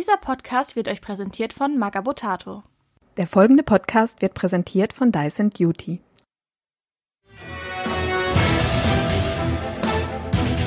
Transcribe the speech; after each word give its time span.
Dieser 0.00 0.16
Podcast 0.16 0.76
wird 0.76 0.88
euch 0.88 1.02
präsentiert 1.02 1.52
von 1.52 1.78
Magabotato. 1.78 2.62
Der 3.18 3.26
folgende 3.26 3.62
Podcast 3.62 4.22
wird 4.22 4.32
präsentiert 4.32 4.94
von 4.94 5.12
Dyson 5.12 5.50
Duty. 5.50 6.00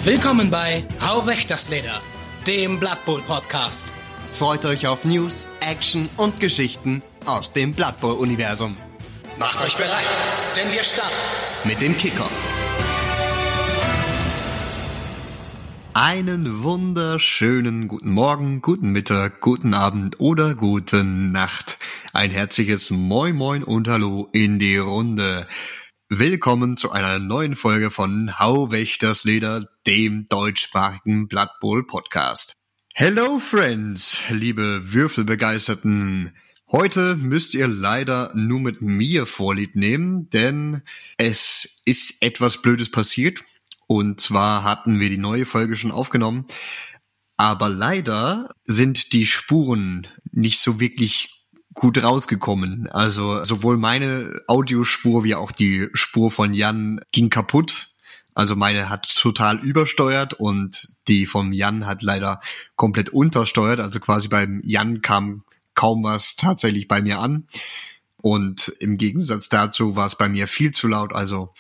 Willkommen 0.03 0.51
bei 0.51 0.83
Hau 1.01 1.25
weg 1.25 1.47
das 1.47 1.67
Leder, 1.69 1.99
dem 2.45 2.79
Blood 2.79 3.03
Bowl 3.07 3.21
Podcast. 3.23 3.95
Freut 4.33 4.65
euch 4.65 4.85
auf 4.85 5.03
News, 5.03 5.47
Action 5.61 6.09
und 6.17 6.39
Geschichten 6.39 7.01
aus 7.25 7.51
dem 7.51 7.73
Blood 7.73 8.01
Bowl 8.01 8.13
Universum. 8.13 8.77
Macht 9.39 9.63
euch 9.63 9.75
bereit, 9.75 10.21
denn 10.55 10.71
wir 10.71 10.83
starten 10.83 11.09
mit 11.63 11.81
dem 11.81 11.97
Kicker. 11.97 12.29
Einen 15.95 16.63
wunderschönen 16.63 17.87
guten 17.87 18.09
Morgen, 18.09 18.63
guten 18.63 18.91
Mittag, 18.91 19.41
guten 19.41 19.75
Abend 19.75 20.19
oder 20.19 20.55
guten 20.55 21.27
Nacht. 21.27 21.77
Ein 22.13 22.31
herzliches 22.31 22.89
Moin 22.89 23.35
Moin 23.35 23.63
und 23.63 23.87
Hallo 23.87 24.27
in 24.33 24.57
die 24.57 24.77
Runde. 24.77 25.45
Willkommen 26.09 26.77
zu 26.77 26.91
einer 26.91 27.19
neuen 27.19 27.55
Folge 27.55 27.91
von 27.91 28.39
Hau 28.39 28.71
weg 28.71 28.97
das 29.01 29.23
Leder, 29.23 29.69
dem 29.85 30.25
deutschsprachigen 30.29 31.27
Blood 31.27 31.49
Bowl 31.59 31.85
Podcast. 31.85 32.53
Hello 32.95 33.37
Friends, 33.37 34.19
liebe 34.29 34.93
Würfelbegeisterten. 34.93 36.35
Heute 36.71 37.15
müsst 37.17 37.53
ihr 37.53 37.67
leider 37.67 38.31
nur 38.33 38.59
mit 38.59 38.81
mir 38.81 39.27
Vorlieb 39.27 39.75
nehmen, 39.75 40.27
denn 40.31 40.81
es 41.17 41.83
ist 41.85 42.23
etwas 42.23 42.63
Blödes 42.63 42.89
passiert. 42.89 43.43
Und 43.93 44.19
zwar 44.19 44.63
hatten 44.63 44.99
wir 44.99 45.09
die 45.09 45.19
neue 45.19 45.45
Folge 45.45 45.75
schon 45.75 45.91
aufgenommen, 45.91 46.45
aber 47.37 47.69
leider 47.69 48.49
sind 48.63 49.13
die 49.13 49.27
Spuren 49.27 50.07
nicht 50.31 50.59
so 50.59 50.79
wirklich 50.79 51.45
gut 51.75 52.01
rausgekommen. 52.01 52.89
Also 52.89 53.43
sowohl 53.43 53.77
meine 53.77 54.41
Audiospur 54.47 55.23
wie 55.23 55.35
auch 55.35 55.51
die 55.51 55.89
Spur 55.93 56.31
von 56.31 56.55
Jan 56.55 57.01
ging 57.11 57.29
kaputt. 57.29 57.89
Also 58.33 58.55
meine 58.55 58.89
hat 58.89 59.07
total 59.15 59.59
übersteuert 59.59 60.33
und 60.33 60.87
die 61.07 61.27
vom 61.27 61.53
Jan 61.53 61.85
hat 61.85 62.01
leider 62.01 62.41
komplett 62.75 63.09
untersteuert. 63.09 63.79
Also 63.79 63.99
quasi 63.99 64.27
beim 64.27 64.59
Jan 64.63 65.01
kam 65.01 65.43
kaum 65.75 66.03
was 66.03 66.35
tatsächlich 66.35 66.87
bei 66.87 67.03
mir 67.03 67.19
an. 67.19 67.47
Und 68.25 68.69
im 68.79 68.95
Gegensatz 68.95 69.49
dazu 69.49 69.97
war 69.97 70.05
es 70.05 70.15
bei 70.15 70.29
mir 70.29 70.47
viel 70.47 70.71
zu 70.71 70.87
laut. 70.87 71.11
Also 71.11 71.53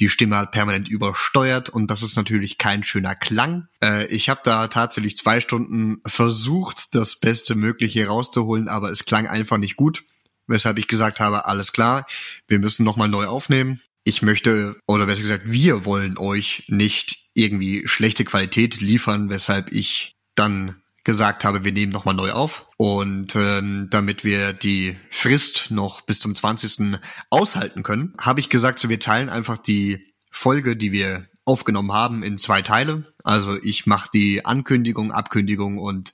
die 0.00 0.08
Stimme 0.08 0.36
hat 0.36 0.50
permanent 0.50 0.88
übersteuert 0.88 1.68
und 1.68 1.92
das 1.92 2.02
ist 2.02 2.16
natürlich 2.16 2.58
kein 2.58 2.82
schöner 2.82 3.14
Klang. 3.14 3.68
Äh, 3.80 4.08
ich 4.08 4.28
habe 4.28 4.40
da 4.42 4.66
tatsächlich 4.66 5.16
zwei 5.16 5.40
Stunden 5.40 6.00
versucht, 6.04 6.96
das 6.96 7.20
Beste 7.20 7.54
Mögliche 7.54 8.08
rauszuholen, 8.08 8.66
aber 8.68 8.90
es 8.90 9.04
klang 9.04 9.28
einfach 9.28 9.58
nicht 9.58 9.76
gut. 9.76 10.02
Weshalb 10.48 10.78
ich 10.78 10.88
gesagt 10.88 11.20
habe, 11.20 11.46
alles 11.46 11.70
klar, 11.70 12.04
wir 12.48 12.58
müssen 12.58 12.82
nochmal 12.82 13.08
neu 13.08 13.26
aufnehmen. 13.26 13.80
Ich 14.02 14.20
möchte, 14.20 14.74
oder 14.88 15.06
besser 15.06 15.20
gesagt, 15.20 15.44
wir 15.46 15.84
wollen 15.84 16.18
euch 16.18 16.64
nicht 16.66 17.28
irgendwie 17.34 17.86
schlechte 17.86 18.24
Qualität 18.24 18.80
liefern, 18.80 19.30
weshalb 19.30 19.70
ich 19.70 20.16
dann 20.34 20.82
gesagt 21.08 21.42
habe, 21.46 21.64
wir 21.64 21.72
nehmen 21.72 21.90
nochmal 21.90 22.14
neu 22.14 22.32
auf. 22.32 22.66
Und 22.76 23.34
ähm, 23.34 23.86
damit 23.88 24.24
wir 24.24 24.52
die 24.52 24.94
Frist 25.08 25.70
noch 25.70 26.02
bis 26.02 26.20
zum 26.20 26.34
20. 26.34 26.98
aushalten 27.30 27.82
können, 27.82 28.12
habe 28.20 28.40
ich 28.40 28.50
gesagt, 28.50 28.78
so 28.78 28.90
wir 28.90 29.00
teilen 29.00 29.30
einfach 29.30 29.56
die 29.56 30.12
Folge, 30.30 30.76
die 30.76 30.92
wir 30.92 31.26
aufgenommen 31.46 31.94
haben, 31.94 32.22
in 32.22 32.36
zwei 32.36 32.60
Teile. 32.60 33.10
Also 33.24 33.56
ich 33.62 33.86
mache 33.86 34.10
die 34.12 34.44
Ankündigung, 34.44 35.10
Abkündigung 35.10 35.78
und 35.78 36.12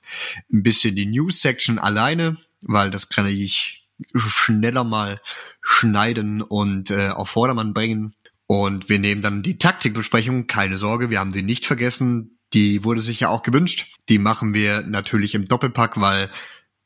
ein 0.49 0.63
bisschen 0.63 0.95
die 0.95 1.07
News-Section 1.07 1.77
alleine, 1.77 2.37
weil 2.61 2.89
das 2.89 3.09
kann 3.09 3.27
ich 3.27 3.83
schneller 4.15 4.85
mal 4.85 5.19
schneiden 5.61 6.41
und 6.41 6.89
äh, 6.89 7.09
auf 7.09 7.27
Vordermann 7.27 7.73
bringen. 7.73 8.15
Und 8.47 8.87
wir 8.87 8.99
nehmen 8.99 9.21
dann 9.21 9.43
die 9.43 9.57
Taktikbesprechung, 9.57 10.47
keine 10.47 10.77
Sorge, 10.77 11.09
wir 11.09 11.19
haben 11.19 11.33
die 11.33 11.43
nicht 11.43 11.65
vergessen. 11.65 12.39
Die 12.53 12.85
wurde 12.85 13.01
sich 13.01 13.19
ja 13.19 13.27
auch 13.27 13.41
gewünscht. 13.41 13.94
Die 14.09 14.19
machen 14.19 14.53
wir 14.53 14.81
natürlich 14.81 15.35
im 15.35 15.47
Doppelpack, 15.47 15.99
weil 15.99 16.29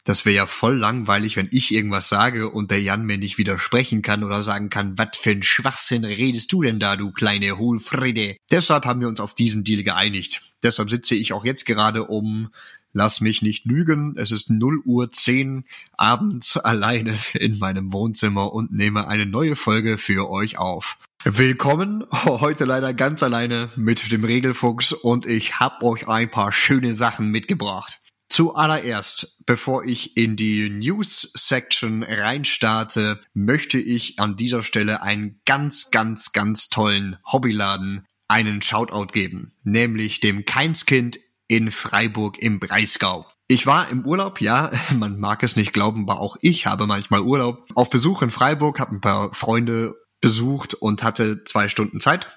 das 0.05 0.25
wäre 0.25 0.35
ja 0.35 0.45
voll 0.47 0.75
langweilig, 0.75 1.35
wenn 1.35 1.49
ich 1.51 1.73
irgendwas 1.73 2.09
sage 2.09 2.49
und 2.49 2.71
der 2.71 2.81
Jan 2.81 3.05
mir 3.05 3.17
nicht 3.17 3.37
widersprechen 3.37 4.01
kann 4.01 4.23
oder 4.23 4.41
sagen 4.41 4.69
kann, 4.69 4.97
was 4.97 5.09
für 5.17 5.31
ein 5.31 5.43
Schwachsinn 5.43 6.03
redest 6.03 6.51
du 6.51 6.63
denn 6.63 6.79
da, 6.79 6.95
du 6.95 7.11
kleine 7.11 7.57
Hohlfriede. 7.57 8.37
Deshalb 8.49 8.85
haben 8.85 9.01
wir 9.01 9.07
uns 9.07 9.19
auf 9.19 9.35
diesen 9.35 9.63
Deal 9.63 9.83
geeinigt. 9.83 10.41
Deshalb 10.63 10.89
sitze 10.89 11.15
ich 11.15 11.33
auch 11.33 11.45
jetzt 11.45 11.65
gerade 11.65 12.05
um, 12.05 12.49
lass 12.93 13.21
mich 13.21 13.41
nicht 13.41 13.65
lügen, 13.65 14.15
es 14.17 14.31
ist 14.31 14.49
0 14.49 14.81
Uhr 14.85 15.11
10 15.11 15.65
abends 15.97 16.57
alleine 16.57 17.17
in 17.33 17.59
meinem 17.59 17.93
Wohnzimmer 17.93 18.53
und 18.53 18.71
nehme 18.71 19.07
eine 19.07 19.25
neue 19.25 19.55
Folge 19.55 19.97
für 19.97 20.29
euch 20.29 20.57
auf. 20.57 20.97
Willkommen, 21.23 22.05
heute 22.11 22.65
leider 22.65 22.93
ganz 22.93 23.23
alleine 23.23 23.69
mit 23.75 24.11
dem 24.11 24.23
Regelfuchs 24.23 24.93
und 24.93 25.25
ich 25.25 25.59
hab 25.59 25.83
euch 25.83 26.07
ein 26.07 26.31
paar 26.31 26.51
schöne 26.51 26.93
Sachen 26.93 27.29
mitgebracht. 27.29 27.99
Zuallererst, 28.29 29.37
bevor 29.45 29.83
ich 29.83 30.15
in 30.15 30.35
die 30.35 30.69
News-Section 30.69 32.03
reinstarte, 32.03 33.19
möchte 33.33 33.79
ich 33.79 34.19
an 34.19 34.37
dieser 34.37 34.63
Stelle 34.63 35.01
einen 35.01 35.41
ganz, 35.45 35.89
ganz, 35.91 36.31
ganz 36.31 36.69
tollen 36.69 37.17
Hobbyladen 37.25 38.05
einen 38.29 38.61
Shoutout 38.61 39.07
geben, 39.07 39.51
nämlich 39.63 40.19
dem 40.19 40.45
Keinskind 40.45 41.19
in 41.49 41.71
Freiburg 41.71 42.37
im 42.39 42.59
Breisgau. 42.59 43.25
Ich 43.49 43.65
war 43.65 43.89
im 43.89 44.05
Urlaub, 44.05 44.39
ja, 44.39 44.71
man 44.95 45.19
mag 45.19 45.43
es 45.43 45.57
nicht 45.57 45.73
glauben, 45.73 46.03
aber 46.03 46.21
auch 46.21 46.37
ich 46.41 46.65
habe 46.65 46.87
manchmal 46.87 47.21
Urlaub. 47.21 47.67
Auf 47.75 47.89
Besuch 47.89 48.21
in 48.21 48.31
Freiburg, 48.31 48.79
habe 48.79 48.95
ein 48.95 49.01
paar 49.01 49.33
Freunde 49.33 49.95
besucht 50.21 50.75
und 50.75 51.03
hatte 51.03 51.43
zwei 51.43 51.67
Stunden 51.67 51.99
Zeit. 51.99 52.29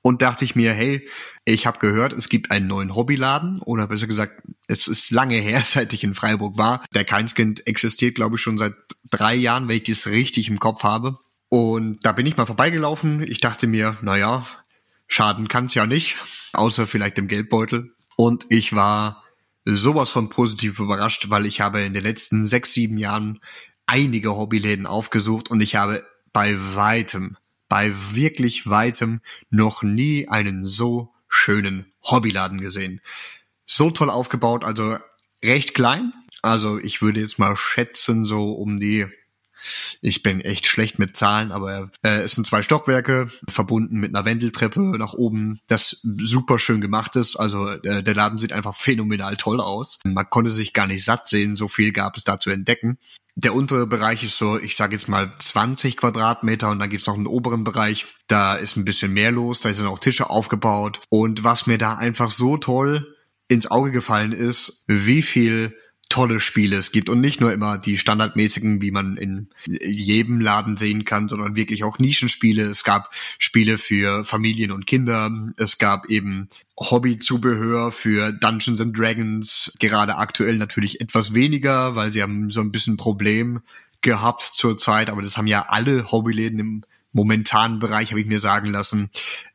Und 0.00 0.22
dachte 0.22 0.44
ich 0.44 0.54
mir, 0.54 0.72
hey, 0.72 1.08
ich 1.44 1.66
habe 1.66 1.80
gehört, 1.80 2.12
es 2.12 2.28
gibt 2.28 2.52
einen 2.52 2.68
neuen 2.68 2.94
Hobbyladen 2.94 3.58
oder 3.64 3.88
besser 3.88 4.06
gesagt, 4.06 4.40
es 4.68 4.86
ist 4.86 5.10
lange 5.10 5.36
her, 5.36 5.60
seit 5.64 5.92
ich 5.92 6.04
in 6.04 6.14
Freiburg 6.14 6.56
war. 6.56 6.84
Der 6.94 7.04
Keinskind 7.04 7.66
existiert, 7.66 8.14
glaube 8.14 8.36
ich, 8.36 8.42
schon 8.42 8.58
seit 8.58 8.74
drei 9.10 9.34
Jahren, 9.34 9.66
wenn 9.66 9.76
ich 9.76 9.84
das 9.84 10.06
richtig 10.06 10.48
im 10.48 10.60
Kopf 10.60 10.84
habe. 10.84 11.18
Und 11.48 11.98
da 12.04 12.12
bin 12.12 12.26
ich 12.26 12.36
mal 12.36 12.46
vorbeigelaufen. 12.46 13.22
Ich 13.26 13.40
dachte 13.40 13.66
mir, 13.66 13.96
naja, 14.02 14.44
schaden 15.08 15.48
kann's 15.48 15.74
ja 15.74 15.86
nicht, 15.86 16.16
außer 16.52 16.86
vielleicht 16.86 17.16
dem 17.16 17.26
Geldbeutel. 17.26 17.94
Und 18.20 18.46
ich 18.48 18.74
war 18.74 19.22
sowas 19.64 20.10
von 20.10 20.28
positiv 20.28 20.80
überrascht, 20.80 21.30
weil 21.30 21.46
ich 21.46 21.60
habe 21.60 21.82
in 21.82 21.94
den 21.94 22.02
letzten 22.02 22.46
sechs, 22.46 22.72
sieben 22.72 22.98
Jahren 22.98 23.40
einige 23.86 24.34
Hobbyläden 24.34 24.86
aufgesucht 24.86 25.52
und 25.52 25.60
ich 25.60 25.76
habe 25.76 26.04
bei 26.32 26.56
weitem, 26.74 27.36
bei 27.68 27.92
wirklich 28.10 28.68
weitem 28.68 29.20
noch 29.50 29.84
nie 29.84 30.26
einen 30.26 30.64
so 30.64 31.14
schönen 31.28 31.92
Hobbyladen 32.02 32.60
gesehen. 32.60 33.00
So 33.66 33.92
toll 33.92 34.10
aufgebaut, 34.10 34.64
also 34.64 34.98
recht 35.44 35.74
klein. 35.74 36.12
Also 36.42 36.76
ich 36.76 37.00
würde 37.00 37.20
jetzt 37.20 37.38
mal 37.38 37.56
schätzen, 37.56 38.24
so 38.24 38.50
um 38.50 38.80
die 38.80 39.06
ich 40.00 40.22
bin 40.22 40.40
echt 40.40 40.66
schlecht 40.66 40.98
mit 40.98 41.16
Zahlen, 41.16 41.52
aber 41.52 41.90
äh, 42.02 42.22
es 42.22 42.32
sind 42.32 42.46
zwei 42.46 42.62
Stockwerke, 42.62 43.30
verbunden 43.48 43.98
mit 43.98 44.14
einer 44.14 44.24
Wendeltreppe 44.24 44.80
nach 44.98 45.14
oben, 45.14 45.60
das 45.66 46.00
super 46.02 46.58
schön 46.58 46.80
gemacht 46.80 47.16
ist. 47.16 47.36
Also 47.36 47.68
äh, 47.68 48.02
der 48.02 48.14
Laden 48.14 48.38
sieht 48.38 48.52
einfach 48.52 48.74
phänomenal 48.74 49.36
toll 49.36 49.60
aus. 49.60 49.98
Man 50.04 50.28
konnte 50.30 50.50
sich 50.50 50.72
gar 50.72 50.86
nicht 50.86 51.04
satt 51.04 51.28
sehen, 51.28 51.56
so 51.56 51.68
viel 51.68 51.92
gab 51.92 52.16
es 52.16 52.24
da 52.24 52.38
zu 52.38 52.50
entdecken. 52.50 52.98
Der 53.40 53.54
untere 53.54 53.86
Bereich 53.86 54.24
ist 54.24 54.36
so, 54.36 54.58
ich 54.58 54.74
sage 54.74 54.94
jetzt 54.94 55.08
mal 55.08 55.32
20 55.38 55.96
Quadratmeter 55.96 56.70
und 56.70 56.80
dann 56.80 56.90
gibt's 56.90 57.06
noch 57.06 57.14
einen 57.14 57.28
oberen 57.28 57.62
Bereich. 57.62 58.06
Da 58.26 58.56
ist 58.56 58.76
ein 58.76 58.84
bisschen 58.84 59.12
mehr 59.12 59.30
los, 59.30 59.60
da 59.60 59.72
sind 59.72 59.86
auch 59.86 60.00
Tische 60.00 60.28
aufgebaut. 60.28 61.00
Und 61.08 61.44
was 61.44 61.68
mir 61.68 61.78
da 61.78 61.94
einfach 61.94 62.32
so 62.32 62.56
toll 62.56 63.14
ins 63.46 63.70
Auge 63.70 63.92
gefallen 63.92 64.32
ist, 64.32 64.82
wie 64.88 65.22
viel 65.22 65.76
tolle 66.08 66.40
Spiele 66.40 66.76
es 66.76 66.92
gibt 66.92 67.08
und 67.08 67.20
nicht 67.20 67.40
nur 67.40 67.52
immer 67.52 67.78
die 67.78 67.98
standardmäßigen, 67.98 68.80
wie 68.82 68.90
man 68.90 69.16
in 69.16 69.48
jedem 69.66 70.40
Laden 70.40 70.76
sehen 70.76 71.04
kann, 71.04 71.28
sondern 71.28 71.56
wirklich 71.56 71.84
auch 71.84 71.98
Nischenspiele. 71.98 72.64
Es 72.64 72.84
gab 72.84 73.12
Spiele 73.38 73.78
für 73.78 74.24
Familien 74.24 74.72
und 74.72 74.86
Kinder. 74.86 75.30
Es 75.56 75.78
gab 75.78 76.06
eben 76.10 76.48
Hobbyzubehör 76.78 77.92
für 77.92 78.32
Dungeons 78.32 78.80
and 78.80 78.98
Dragons. 78.98 79.72
Gerade 79.78 80.16
aktuell 80.16 80.56
natürlich 80.56 81.00
etwas 81.00 81.34
weniger, 81.34 81.94
weil 81.94 82.12
sie 82.12 82.22
haben 82.22 82.50
so 82.50 82.60
ein 82.60 82.72
bisschen 82.72 82.96
Problem 82.96 83.60
gehabt 84.00 84.42
zurzeit, 84.42 85.10
aber 85.10 85.22
das 85.22 85.36
haben 85.36 85.48
ja 85.48 85.66
alle 85.68 86.10
Hobbyläden 86.10 86.58
im 86.58 86.84
momentanen 87.12 87.80
Bereich, 87.80 88.10
habe 88.10 88.20
ich 88.20 88.26
mir 88.26 88.38
sagen 88.38 88.68
lassen, 88.68 89.10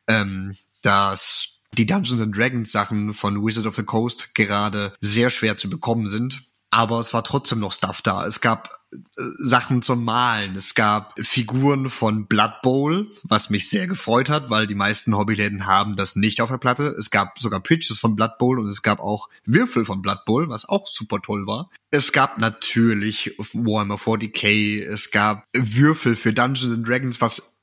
ähm, 0.06 0.56
dass 0.82 1.53
die 1.74 1.86
Dungeons 1.86 2.20
and 2.20 2.36
Dragons 2.36 2.72
Sachen 2.72 3.14
von 3.14 3.44
Wizard 3.44 3.66
of 3.66 3.76
the 3.76 3.82
Coast 3.84 4.34
gerade 4.34 4.92
sehr 5.00 5.30
schwer 5.30 5.56
zu 5.56 5.68
bekommen 5.70 6.08
sind. 6.08 6.44
aber 6.74 6.98
es 6.98 7.14
war 7.14 7.22
trotzdem 7.22 7.60
noch 7.60 7.72
Stuff 7.72 8.02
da. 8.02 8.26
Es 8.26 8.40
gab 8.40 8.80
äh, 8.92 8.98
Sachen 9.44 9.80
zum 9.80 10.02
Malen. 10.04 10.56
Es 10.56 10.74
gab 10.74 11.14
Figuren 11.20 11.88
von 11.88 12.26
Blood 12.26 12.62
Bowl, 12.62 13.12
was 13.22 13.48
mich 13.48 13.68
sehr 13.68 13.86
gefreut 13.86 14.28
hat, 14.28 14.50
weil 14.50 14.66
die 14.66 14.74
meisten 14.74 15.16
Hobbyläden 15.16 15.66
haben 15.66 15.94
das 15.94 16.16
nicht 16.16 16.40
auf 16.40 16.50
der 16.50 16.58
Platte. 16.58 16.88
Es 16.98 17.10
gab 17.10 17.38
sogar 17.38 17.60
Pitches 17.60 18.00
von 18.00 18.16
Blood 18.16 18.38
Bowl 18.38 18.58
und 18.58 18.66
es 18.66 18.82
gab 18.82 18.98
auch 18.98 19.28
Würfel 19.44 19.84
von 19.84 20.02
Blood 20.02 20.24
Bowl, 20.26 20.48
was 20.48 20.68
auch 20.68 20.88
super 20.88 21.20
toll 21.22 21.46
war. 21.46 21.70
Es 21.92 22.10
gab 22.10 22.38
natürlich 22.38 23.36
Warhammer 23.38 23.94
40k, 23.94 24.84
es 24.84 25.12
gab 25.12 25.44
Würfel 25.56 26.16
für 26.16 26.32
Dungeons 26.34 26.74
and 26.74 26.88
Dragons, 26.88 27.20
was 27.20 27.53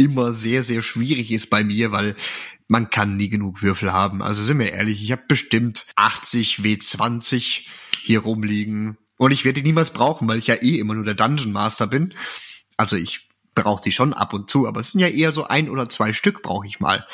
immer 0.00 0.32
sehr, 0.32 0.62
sehr 0.62 0.82
schwierig 0.82 1.30
ist 1.30 1.50
bei 1.50 1.62
mir, 1.62 1.92
weil 1.92 2.16
man 2.66 2.90
kann 2.90 3.16
nie 3.16 3.28
genug 3.28 3.62
Würfel 3.62 3.92
haben. 3.92 4.22
Also 4.22 4.44
sind 4.44 4.58
wir 4.58 4.72
ehrlich, 4.72 5.02
ich 5.02 5.12
habe 5.12 5.22
bestimmt 5.28 5.86
80 5.96 6.60
W20 6.60 7.62
hier 8.02 8.20
rumliegen. 8.20 8.96
Und 9.16 9.32
ich 9.32 9.44
werde 9.44 9.60
die 9.60 9.68
niemals 9.68 9.90
brauchen, 9.90 10.26
weil 10.28 10.38
ich 10.38 10.46
ja 10.46 10.54
eh 10.54 10.78
immer 10.78 10.94
nur 10.94 11.04
der 11.04 11.14
Dungeon 11.14 11.52
Master 11.52 11.86
bin. 11.86 12.14
Also 12.76 12.96
ich 12.96 13.28
brauche 13.54 13.82
die 13.82 13.92
schon 13.92 14.14
ab 14.14 14.32
und 14.32 14.48
zu, 14.48 14.66
aber 14.66 14.80
es 14.80 14.92
sind 14.92 15.00
ja 15.00 15.08
eher 15.08 15.32
so 15.32 15.46
ein 15.46 15.68
oder 15.68 15.88
zwei 15.88 16.12
Stück 16.12 16.42
brauche 16.42 16.66
ich 16.66 16.80
mal. 16.80 17.06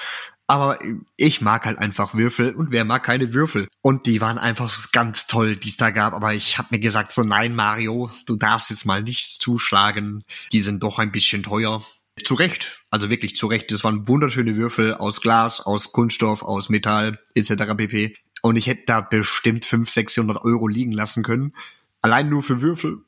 Aber 0.48 0.78
ich 1.16 1.40
mag 1.40 1.66
halt 1.66 1.78
einfach 1.78 2.14
Würfel 2.14 2.54
und 2.54 2.70
wer 2.70 2.84
mag 2.84 3.02
keine 3.02 3.34
Würfel? 3.34 3.66
Und 3.82 4.06
die 4.06 4.20
waren 4.20 4.38
einfach 4.38 4.72
ganz 4.92 5.26
toll, 5.26 5.56
die 5.56 5.70
es 5.70 5.76
da 5.76 5.90
gab. 5.90 6.12
Aber 6.12 6.34
ich 6.34 6.58
habe 6.58 6.68
mir 6.70 6.78
gesagt, 6.78 7.10
so 7.10 7.24
nein, 7.24 7.56
Mario, 7.56 8.10
du 8.26 8.36
darfst 8.36 8.70
jetzt 8.70 8.86
mal 8.86 9.02
nicht 9.02 9.42
zuschlagen. 9.42 10.22
Die 10.52 10.60
sind 10.60 10.84
doch 10.84 11.00
ein 11.00 11.10
bisschen 11.10 11.42
teuer. 11.42 11.84
Zu 12.22 12.34
Recht, 12.34 12.82
also 12.90 13.10
wirklich 13.10 13.36
zu 13.36 13.46
Recht. 13.46 13.70
Das 13.70 13.84
waren 13.84 14.08
wunderschöne 14.08 14.56
Würfel 14.56 14.94
aus 14.94 15.20
Glas, 15.20 15.60
aus 15.60 15.92
Kunststoff, 15.92 16.42
aus 16.42 16.68
Metall 16.68 17.18
etc. 17.34 17.74
pp. 17.76 18.16
Und 18.42 18.56
ich 18.56 18.66
hätte 18.66 18.84
da 18.86 19.00
bestimmt 19.00 19.64
500, 19.64 19.92
600 19.92 20.42
Euro 20.42 20.66
liegen 20.66 20.92
lassen 20.92 21.22
können. 21.22 21.52
Allein 22.00 22.28
nur 22.28 22.42
für 22.42 22.62
Würfel. 22.62 22.98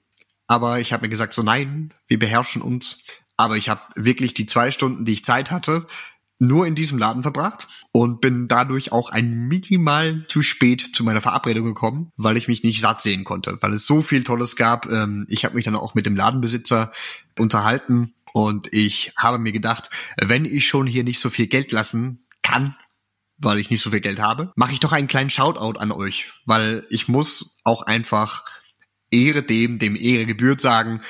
Aber 0.47 0.81
ich 0.81 0.93
habe 0.93 1.03
mir 1.03 1.09
gesagt, 1.09 1.33
so 1.33 1.43
nein, 1.43 1.93
wir 2.07 2.19
beherrschen 2.19 2.63
uns. 2.63 3.05
Aber 3.37 3.57
ich 3.57 3.69
habe 3.69 3.81
wirklich 3.95 4.35
die 4.35 4.47
zwei 4.47 4.71
Stunden, 4.71 5.05
die 5.05 5.13
ich 5.13 5.25
Zeit 5.25 5.51
hatte, 5.51 5.87
nur 6.39 6.67
in 6.67 6.75
diesem 6.75 6.99
Laden 6.99 7.23
verbracht 7.23 7.67
und 7.93 8.21
bin 8.21 8.47
dadurch 8.47 8.93
auch 8.93 9.11
ein 9.11 9.49
minimal 9.49 10.25
zu 10.29 10.43
spät 10.43 10.95
zu 10.95 11.03
meiner 11.03 11.21
Verabredung 11.21 11.65
gekommen, 11.65 12.13
weil 12.17 12.37
ich 12.37 12.47
mich 12.47 12.63
nicht 12.63 12.81
satt 12.81 13.03
sehen 13.03 13.25
konnte, 13.25 13.59
weil 13.61 13.73
es 13.73 13.87
so 13.87 14.03
viel 14.03 14.23
Tolles 14.23 14.55
gab. 14.55 14.91
Ähm, 14.91 15.27
ich 15.29 15.45
habe 15.45 15.57
mich 15.57 15.65
dann 15.65 15.75
auch 15.75 15.95
mit 15.95 16.07
dem 16.07 16.15
Ladenbesitzer 16.15 16.93
unterhalten 17.39 18.15
und 18.33 18.73
ich 18.73 19.13
habe 19.17 19.39
mir 19.39 19.53
gedacht, 19.53 19.91
wenn 20.21 20.45
ich 20.45 20.67
schon 20.67 20.87
hier 20.87 21.05
nicht 21.05 21.21
so 21.21 21.31
viel 21.31 21.47
Geld 21.47 21.73
lassen 21.73 22.27
kann 22.43 22.75
weil 23.39 23.59
ich 23.59 23.71
nicht 23.71 23.83
so 23.83 23.91
viel 23.91 24.01
Geld 24.01 24.19
habe, 24.19 24.53
mache 24.57 24.73
ich 24.73 24.81
doch 24.81 24.93
einen 24.93 25.07
kleinen 25.07 25.31
Shoutout 25.31 25.79
an 25.79 25.93
euch, 25.93 26.33
weil 26.45 26.87
ich 26.91 27.09
muss 27.09 27.57
auch 27.65 27.83
einfach 27.83 28.45
Ehre 29.11 29.43
dem, 29.43 29.79
dem 29.79 29.97
Ehre 29.97 30.27
gebührt 30.27 30.61
sagen, 30.61 31.01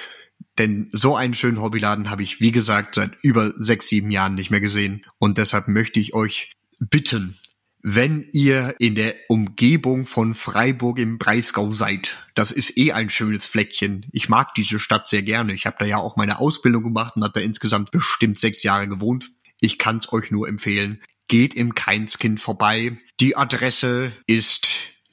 denn 0.59 0.88
so 0.93 1.17
einen 1.17 1.35
schönen 1.35 1.61
Hobbyladen 1.61 2.11
habe 2.11 2.23
ich, 2.23 2.41
wie 2.41 2.53
gesagt, 2.53 2.94
seit 2.94 3.17
über 3.23 3.53
sechs, 3.56 3.88
sieben 3.88 4.11
Jahren 4.11 4.35
nicht 4.35 4.50
mehr 4.50 4.61
gesehen. 4.61 5.05
Und 5.19 5.38
deshalb 5.38 5.69
möchte 5.69 6.00
ich 6.00 6.14
euch 6.14 6.53
bitten, 6.79 7.38
wenn 7.83 8.29
ihr 8.33 8.75
in 8.79 8.95
der 8.95 9.15
Umgebung 9.29 10.05
von 10.05 10.35
Freiburg 10.35 10.99
im 10.99 11.19
Breisgau 11.19 11.71
seid, 11.71 12.19
das 12.35 12.51
ist 12.51 12.77
eh 12.77 12.93
ein 12.93 13.11
schönes 13.11 13.47
Fleckchen. 13.47 14.07
Ich 14.13 14.29
mag 14.29 14.55
diese 14.55 14.79
Stadt 14.79 15.07
sehr 15.07 15.23
gerne. 15.23 15.53
Ich 15.55 15.67
habe 15.67 15.77
da 15.79 15.85
ja 15.85 15.99
auch 15.99 16.17
meine 16.17 16.41
Ausbildung 16.41 16.83
gemacht 16.83 17.17
und 17.17 17.23
habe 17.23 17.39
da 17.39 17.41
insgesamt 17.41 17.91
bestimmt 17.91 18.39
sechs 18.39 18.63
Jahre 18.63 18.89
gewohnt. 18.89 19.31
Ich 19.61 19.79
kann 19.79 19.99
es 19.99 20.13
euch 20.13 20.31
nur 20.31 20.49
empfehlen 20.49 21.01
geht 21.29 21.55
im 21.55 21.75
Keinskind 21.75 22.41
vorbei. 22.41 22.99
Die 23.21 23.37
Adresse 23.37 24.13
ist 24.27 24.71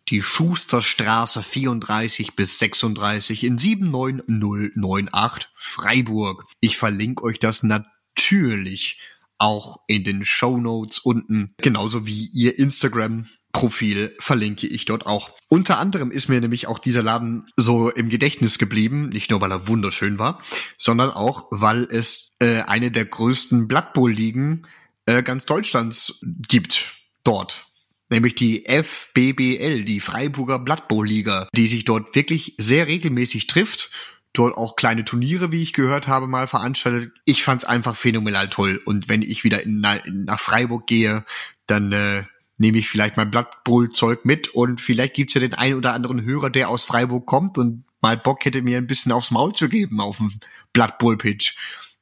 die 0.09 0.21
Schusterstraße 0.21 1.43
34 1.43 2.35
bis 2.35 2.59
36 2.59 3.43
in 3.43 3.57
79098 3.57 5.49
Freiburg. 5.53 6.45
Ich 6.61 6.77
verlinke 6.77 7.23
euch 7.23 7.39
das 7.39 7.63
natürlich 7.63 8.99
auch 9.37 9.77
in 9.87 10.03
den 10.03 10.25
Show 10.25 10.57
Notes 10.57 10.99
unten, 10.99 11.53
genauso 11.57 12.05
wie 12.05 12.29
ihr 12.33 12.57
Instagram 12.57 13.27
Profil 13.55 14.13
verlinke 14.19 14.67
ich 14.67 14.83
dort 14.83 15.05
auch. 15.05 15.29
Unter 15.47 15.79
anderem 15.79 16.11
ist 16.11 16.27
mir 16.27 16.41
nämlich 16.41 16.67
auch 16.67 16.77
dieser 16.77 17.01
Laden 17.01 17.47
so 17.55 17.89
im 17.89 18.09
Gedächtnis 18.09 18.57
geblieben, 18.57 19.07
nicht 19.07 19.31
nur 19.31 19.39
weil 19.39 19.51
er 19.51 19.69
wunderschön 19.69 20.19
war, 20.19 20.41
sondern 20.77 21.11
auch 21.11 21.45
weil 21.51 21.87
es 21.89 22.31
äh, 22.39 22.63
eine 22.63 22.91
der 22.91 23.05
größten 23.05 23.69
Blood 23.69 23.93
Bowl 23.93 24.11
Ligen 24.11 24.67
äh, 25.05 25.23
ganz 25.23 25.45
Deutschlands 25.45 26.19
gibt 26.21 26.95
dort. 27.23 27.65
Nämlich 28.09 28.35
die 28.35 28.65
FBBL, 28.67 29.85
die 29.85 30.01
Freiburger 30.01 30.59
Blood 30.59 30.89
Bowl 30.89 31.07
Liga, 31.07 31.47
die 31.55 31.67
sich 31.67 31.85
dort 31.85 32.13
wirklich 32.13 32.55
sehr 32.57 32.87
regelmäßig 32.87 33.47
trifft 33.47 33.89
dort 34.37 34.57
auch 34.57 34.75
kleine 34.75 35.05
Turniere, 35.05 35.51
wie 35.51 35.63
ich 35.63 35.73
gehört 35.73 36.07
habe, 36.07 36.27
mal 36.27 36.47
veranstaltet. 36.47 37.11
Ich 37.25 37.43
fand's 37.43 37.65
einfach 37.65 37.95
phänomenal 37.95 38.49
toll. 38.49 38.81
Und 38.85 39.09
wenn 39.09 39.21
ich 39.21 39.43
wieder 39.43 39.63
in, 39.63 39.81
nach 39.81 40.39
Freiburg 40.39 40.87
gehe, 40.87 41.25
dann 41.67 41.91
äh, 41.91 42.23
nehme 42.57 42.77
ich 42.77 42.87
vielleicht 42.87 43.17
mein 43.17 43.31
Blood 43.31 43.63
Bowl 43.63 43.89
Zeug 43.89 44.25
mit 44.25 44.49
und 44.49 44.81
vielleicht 44.81 45.15
gibt's 45.15 45.33
ja 45.33 45.41
den 45.41 45.53
einen 45.53 45.75
oder 45.75 45.93
anderen 45.93 46.23
Hörer, 46.23 46.49
der 46.49 46.69
aus 46.69 46.83
Freiburg 46.83 47.25
kommt 47.25 47.57
und 47.57 47.83
mal 48.01 48.17
Bock 48.17 48.45
hätte, 48.45 48.61
mir 48.61 48.77
ein 48.77 48.87
bisschen 48.87 49.11
aufs 49.11 49.31
Maul 49.31 49.51
zu 49.53 49.67
geben 49.67 49.99
auf 49.99 50.17
dem 50.17 50.31
Blood 50.73 50.97
Bowl 50.99 51.17
Pitch 51.17 51.55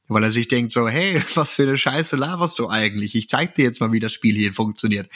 weil 0.08 0.22
er 0.22 0.30
sich 0.30 0.48
denkt 0.48 0.72
so, 0.72 0.88
hey, 0.88 1.20
was 1.34 1.54
für 1.54 1.62
eine 1.62 1.78
Scheiße 1.78 2.16
laberst 2.16 2.58
du 2.58 2.68
eigentlich? 2.68 3.14
Ich 3.14 3.28
zeig 3.28 3.54
dir 3.54 3.64
jetzt 3.64 3.80
mal, 3.80 3.92
wie 3.92 4.00
das 4.00 4.12
Spiel 4.12 4.34
hier 4.34 4.52
funktioniert. 4.52 5.08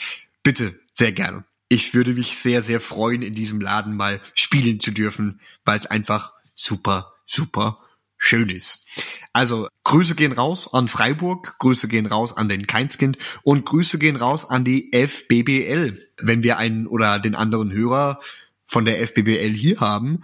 Bitte, 0.43 0.79
sehr 0.93 1.11
gerne. 1.11 1.43
Ich 1.67 1.93
würde 1.93 2.13
mich 2.13 2.37
sehr, 2.37 2.63
sehr 2.63 2.79
freuen, 2.79 3.21
in 3.21 3.35
diesem 3.35 3.61
Laden 3.61 3.95
mal 3.95 4.19
spielen 4.33 4.79
zu 4.79 4.91
dürfen, 4.91 5.39
weil 5.65 5.77
es 5.77 5.85
einfach 5.85 6.33
super, 6.59 7.13
super 7.25 7.79
schön 8.17 8.49
ist. 8.49 8.85
Also 9.33 9.69
Grüße 9.85 10.15
gehen 10.15 10.33
raus 10.33 10.71
an 10.73 10.87
Freiburg, 10.87 11.57
Grüße 11.59 11.87
gehen 11.87 12.05
raus 12.05 12.35
an 12.35 12.49
den 12.49 12.67
Keinskind 12.67 13.17
und 13.43 13.65
Grüße 13.65 13.97
gehen 13.97 14.17
raus 14.17 14.49
an 14.49 14.65
die 14.65 14.91
FBBL. 14.93 16.05
Wenn 16.17 16.43
wir 16.43 16.57
einen 16.57 16.85
oder 16.85 17.19
den 17.19 17.35
anderen 17.35 17.71
Hörer 17.71 18.19
von 18.65 18.85
der 18.85 18.99
FBBL 19.07 19.53
hier 19.53 19.79
haben, 19.79 20.23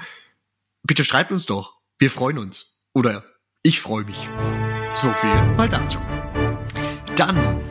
bitte 0.84 1.06
schreibt 1.06 1.32
uns 1.32 1.46
doch. 1.46 1.78
Wir 1.98 2.12
freuen 2.12 2.38
uns. 2.38 2.80
Oder 2.94 3.24
ich 3.64 3.80
freue 3.80 4.04
mich. 4.04 4.28
So 4.96 5.12
viel 5.14 5.34
mal 5.56 5.70
dazu. 5.70 6.00
Dann 7.16 7.62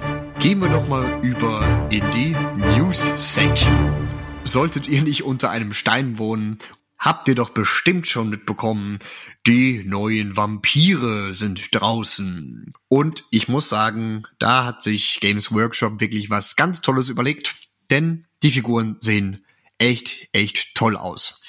gehen 0.40 0.60
wir 0.60 0.68
doch 0.68 0.88
mal 0.88 1.22
über 1.22 1.88
in 1.90 2.10
die 2.12 2.34
News 2.76 3.06
Section. 3.18 4.08
Solltet 4.44 4.88
ihr 4.88 5.02
nicht 5.02 5.22
unter 5.24 5.50
einem 5.50 5.72
Stein 5.72 6.18
wohnen, 6.18 6.58
habt 7.04 7.28
ihr 7.28 7.34
doch 7.34 7.50
bestimmt 7.50 8.06
schon 8.06 8.30
mitbekommen, 8.30 8.98
die 9.46 9.84
neuen 9.84 10.36
Vampire 10.36 11.34
sind 11.34 11.68
draußen. 11.72 12.72
Und 12.88 13.24
ich 13.30 13.46
muss 13.46 13.68
sagen, 13.68 14.22
da 14.38 14.64
hat 14.64 14.82
sich 14.82 15.20
Games 15.20 15.52
Workshop 15.52 16.00
wirklich 16.00 16.30
was 16.30 16.56
ganz 16.56 16.80
Tolles 16.80 17.10
überlegt, 17.10 17.54
denn 17.90 18.26
die 18.42 18.50
Figuren 18.50 18.96
sehen 19.00 19.44
echt, 19.76 20.28
echt 20.32 20.74
toll 20.74 20.96
aus. 20.96 21.42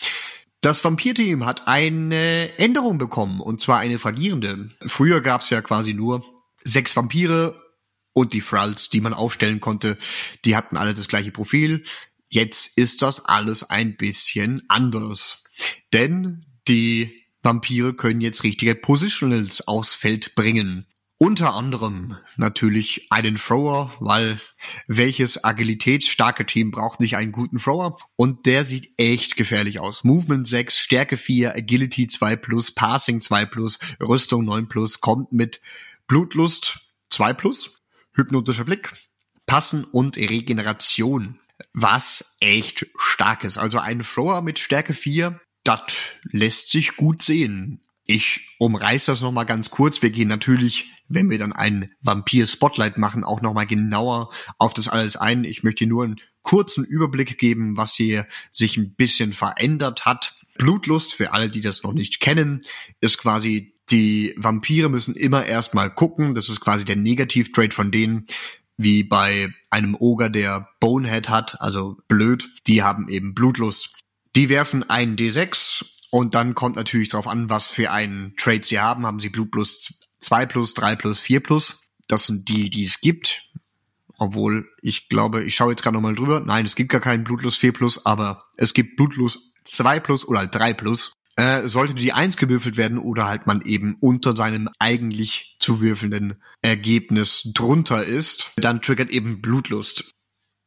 Das 0.60 0.84
Vampir-Team 0.84 1.46
hat 1.46 1.68
eine 1.68 2.58
Änderung 2.58 2.98
bekommen, 2.98 3.40
und 3.40 3.62
zwar 3.62 3.80
eine 3.80 3.98
fragierende. 3.98 4.70
Früher 4.86 5.22
gab 5.22 5.42
es 5.42 5.52
ja 5.52 5.62
quasi 5.62 5.94
nur 5.94 6.26
sechs 6.64 6.98
Vampire 6.98 7.62
und 8.14 8.34
die 8.34 8.42
Thralls, 8.42 8.90
die 8.90 9.00
man 9.00 9.14
aufstellen 9.14 9.62
konnte. 9.62 9.98
Die 10.44 10.56
hatten 10.56 10.76
alle 10.76 10.94
das 10.94 11.08
gleiche 11.08 11.32
Profil. 11.32 11.86
Jetzt 12.28 12.78
ist 12.78 13.02
das 13.02 13.24
alles 13.24 13.70
ein 13.70 13.96
bisschen 13.96 14.64
anders. 14.68 15.45
Denn 15.94 16.46
die 16.68 17.22
Vampire 17.44 17.94
können 17.94 18.22
jetzt 18.22 18.44
richtige 18.44 18.76
Positionals 18.76 19.68
aufs 19.68 19.94
Feld 19.94 20.36
bringen. 20.36 20.88
Unter 21.18 21.54
anderem 21.54 22.18
natürlich 22.36 23.08
einen 23.10 23.38
Thrower, 23.38 23.94
weil 24.00 24.42
welches 24.88 25.42
agilitätsstarke 25.46 26.46
Team 26.46 26.72
braucht 26.72 27.00
nicht 27.00 27.16
einen 27.16 27.32
guten 27.32 27.58
Thrower? 27.58 27.98
Und 28.18 28.46
der 28.46 28.66
sieht 28.66 28.90
echt 28.98 29.38
gefährlich 29.38 29.80
aus. 29.80 30.04
Movement 30.04 30.46
6, 30.46 30.78
Stärke 30.78 31.16
4, 31.16 31.56
Agility 31.56 32.08
2 32.08 32.36
plus, 32.36 32.74
Passing 32.76 33.22
2 33.22 33.46
plus, 33.46 33.80
Rüstung 34.02 34.44
9 34.44 34.68
plus, 34.68 35.00
kommt 35.00 35.32
mit 35.32 35.62
Blutlust 36.06 36.80
2 37.12 37.34
plus, 37.34 37.72
hypnotischer 38.14 38.66
Blick, 38.66 38.92
Passen 39.46 39.86
und 39.86 40.18
Regeneration. 40.18 41.40
Was 41.72 42.36
echt 42.42 42.88
stark 42.98 43.46
ist. 43.46 43.58
Also 43.58 43.80
ein 43.80 44.02
Thrower 44.02 44.42
mit 44.42 44.60
Stärke 44.60 44.92
4, 44.94 45.40
das 45.66 45.82
lässt 46.24 46.72
sich 46.72 46.96
gut 46.96 47.22
sehen. 47.22 47.82
Ich 48.06 48.56
umreiß 48.60 49.06
das 49.06 49.22
nochmal 49.22 49.46
ganz 49.46 49.70
kurz. 49.70 50.02
Wir 50.02 50.12
gehen 50.12 50.28
natürlich 50.28 50.86
wenn 51.08 51.30
wir 51.30 51.38
dann 51.38 51.54
einen 51.54 51.88
Vampir-Spotlight 52.02 52.98
machen, 52.98 53.24
auch 53.24 53.42
nochmal 53.42 53.68
genauer 53.68 54.30
auf 54.58 54.74
das 54.74 54.88
alles 54.88 55.16
ein. 55.16 55.44
Ich 55.44 55.64
möchte 55.64 55.86
nur 55.86 56.04
einen 56.04 56.22
kurzen 56.42 56.84
Überblick 56.84 57.38
geben, 57.38 57.78
was 57.78 57.94
hier 57.94 58.28
sich 58.52 58.78
ein 58.78 58.96
bisschen 58.96 59.34
verändert 59.34 60.06
hat. 60.06 60.36
Blutlust, 60.58 61.14
für 61.14 61.34
alle, 61.34 61.50
die 61.50 61.62
das 61.62 61.84
noch 61.84 61.94
nicht 61.94 62.20
kennen, 62.20 62.62
ist 63.02 63.18
quasi, 63.18 63.76
die 63.92 64.34
Vampire 64.38 64.90
müssen 64.90 65.16
immer 65.16 65.46
erstmal 65.46 65.94
gucken. 65.94 66.34
Das 66.34 66.50
ist 66.50 66.62
quasi 66.62 66.86
der 66.86 66.96
Negativ-Trade 66.96 67.74
von 67.74 67.92
denen, 67.92 68.26
wie 68.78 69.04
bei 69.04 69.54
einem 69.70 69.96
Oger, 69.96 70.30
der 70.30 70.70
Bonehead 70.80 71.30
hat, 71.30 71.62
also 71.62 71.98
blöd. 72.08 72.50
Die 72.68 72.84
haben 72.84 73.10
eben 73.10 73.34
Blutlust. 73.34 73.92
Die 74.36 74.50
werfen 74.50 74.90
einen 74.90 75.16
D6 75.16 75.86
und 76.12 76.36
dann 76.36 76.56
kommt 76.56 76.76
natürlich 76.76 77.10
darauf 77.10 77.28
an, 77.28 77.50
was 77.50 77.68
für 77.68 77.92
einen 77.92 78.36
Trade 78.36 78.64
sie 78.64 78.80
haben. 78.80 79.06
Haben 79.06 79.20
sie 79.20 79.30
Blut 79.30 79.52
plus 79.52 80.00
2 80.20 80.46
plus, 80.46 80.74
3 80.74 80.96
plus, 80.96 81.20
4 81.20 81.40
plus. 81.42 81.84
Das 82.08 82.26
sind 82.26 82.50
die, 82.50 82.70
die 82.70 82.86
es 82.86 83.00
gibt. 83.00 83.50
Obwohl, 84.18 84.70
ich 84.82 85.10
glaube, 85.10 85.44
ich 85.44 85.56
schaue 85.56 85.72
jetzt 85.72 85.84
gerade 85.84 85.96
nochmal 85.96 86.16
drüber. 86.16 86.40
Nein, 86.40 86.66
es 86.66 86.76
gibt 86.76 86.92
gar 86.92 87.02
keinen 87.02 87.24
Blutlust 87.24 87.60
4 87.60 87.74
plus, 87.74 88.06
aber 88.06 88.46
es 88.58 88.74
gibt 88.74 88.98
Blutlust 88.98 89.40
2 89.64 90.00
plus 90.00 90.28
oder 90.28 90.46
3 90.46 90.74
plus. 90.74 91.14
Äh, 91.38 91.68
sollte 91.68 91.96
die 91.96 92.14
1 92.14 92.38
gewürfelt 92.38 92.78
werden 92.78 92.98
oder 92.98 93.26
halt 93.26 93.46
man 93.46 93.62
eben 93.62 93.98
unter 94.00 94.36
seinem 94.36 94.70
eigentlich 94.80 95.58
zu 95.60 95.82
würfelnden 95.82 96.42
Ergebnis 96.62 97.52
drunter 97.54 98.06
ist, 98.06 98.52
dann 98.56 98.82
triggert 98.82 99.10
eben 99.10 99.42
Blutlust. 99.42 100.12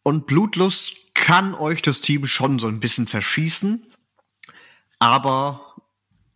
Und 0.03 0.27
Blutlust 0.27 1.08
kann 1.19 1.55
euch 1.55 1.83
das 1.83 2.01
Team 2.01 2.27
schon 2.27 2.59
so 2.59 2.69
ein 2.69 2.81
bisschen 2.81 3.07
zerschießen, 3.07 3.87
aber 4.99 5.75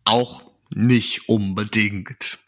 auch 0.05 0.43
nicht 0.69 1.29
unbedingt. 1.29 2.39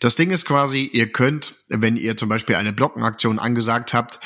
Das 0.00 0.16
Ding 0.16 0.30
ist 0.30 0.44
quasi, 0.44 0.90
ihr 0.92 1.10
könnt, 1.12 1.64
wenn 1.68 1.96
ihr 1.96 2.16
zum 2.16 2.28
Beispiel 2.28 2.56
eine 2.56 2.72
Blockenaktion 2.72 3.38
angesagt 3.38 3.94
habt, 3.94 4.20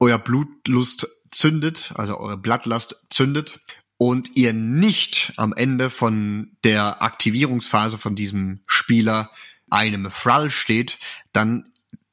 euer 0.00 0.18
Blutlust 0.18 1.08
zündet, 1.30 1.92
also 1.96 2.18
eure 2.18 2.36
Blattlast 2.36 3.06
zündet 3.10 3.60
und 3.96 4.36
ihr 4.36 4.52
nicht 4.52 5.32
am 5.36 5.52
Ende 5.52 5.90
von 5.90 6.56
der 6.62 7.02
Aktivierungsphase 7.02 7.98
von 7.98 8.14
diesem 8.14 8.62
Spieler 8.66 9.30
einem 9.70 10.08
Thrall 10.10 10.50
steht, 10.50 10.98
dann 11.32 11.64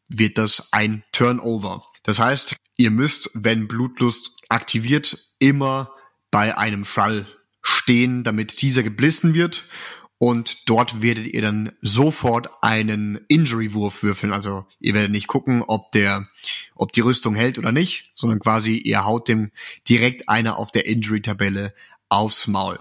wird 0.07 0.37
das 0.37 0.71
ein 0.71 1.03
Turnover. 1.11 1.85
Das 2.03 2.19
heißt, 2.19 2.55
ihr 2.77 2.91
müsst, 2.91 3.29
wenn 3.33 3.67
Blutlust 3.67 4.31
aktiviert, 4.49 5.17
immer 5.39 5.91
bei 6.31 6.57
einem 6.57 6.83
Thrall 6.83 7.25
stehen, 7.61 8.23
damit 8.23 8.61
dieser 8.61 8.83
geblissen 8.83 9.35
wird 9.35 9.65
und 10.23 10.69
dort 10.69 11.01
werdet 11.01 11.25
ihr 11.25 11.41
dann 11.41 11.71
sofort 11.81 12.47
einen 12.61 13.21
Injury-Wurf 13.27 14.03
würfeln. 14.03 14.31
Also 14.31 14.67
ihr 14.79 14.93
werdet 14.93 15.09
nicht 15.09 15.25
gucken, 15.25 15.63
ob 15.65 15.91
der, 15.93 16.27
ob 16.75 16.91
die 16.91 17.01
Rüstung 17.01 17.33
hält 17.33 17.57
oder 17.57 17.71
nicht, 17.71 18.11
sondern 18.13 18.37
quasi 18.37 18.75
ihr 18.75 19.03
haut 19.03 19.27
dem 19.27 19.49
direkt 19.89 20.29
einer 20.29 20.57
auf 20.59 20.71
der 20.71 20.85
Injury-Tabelle 20.85 21.73
aufs 22.09 22.45
Maul. 22.45 22.79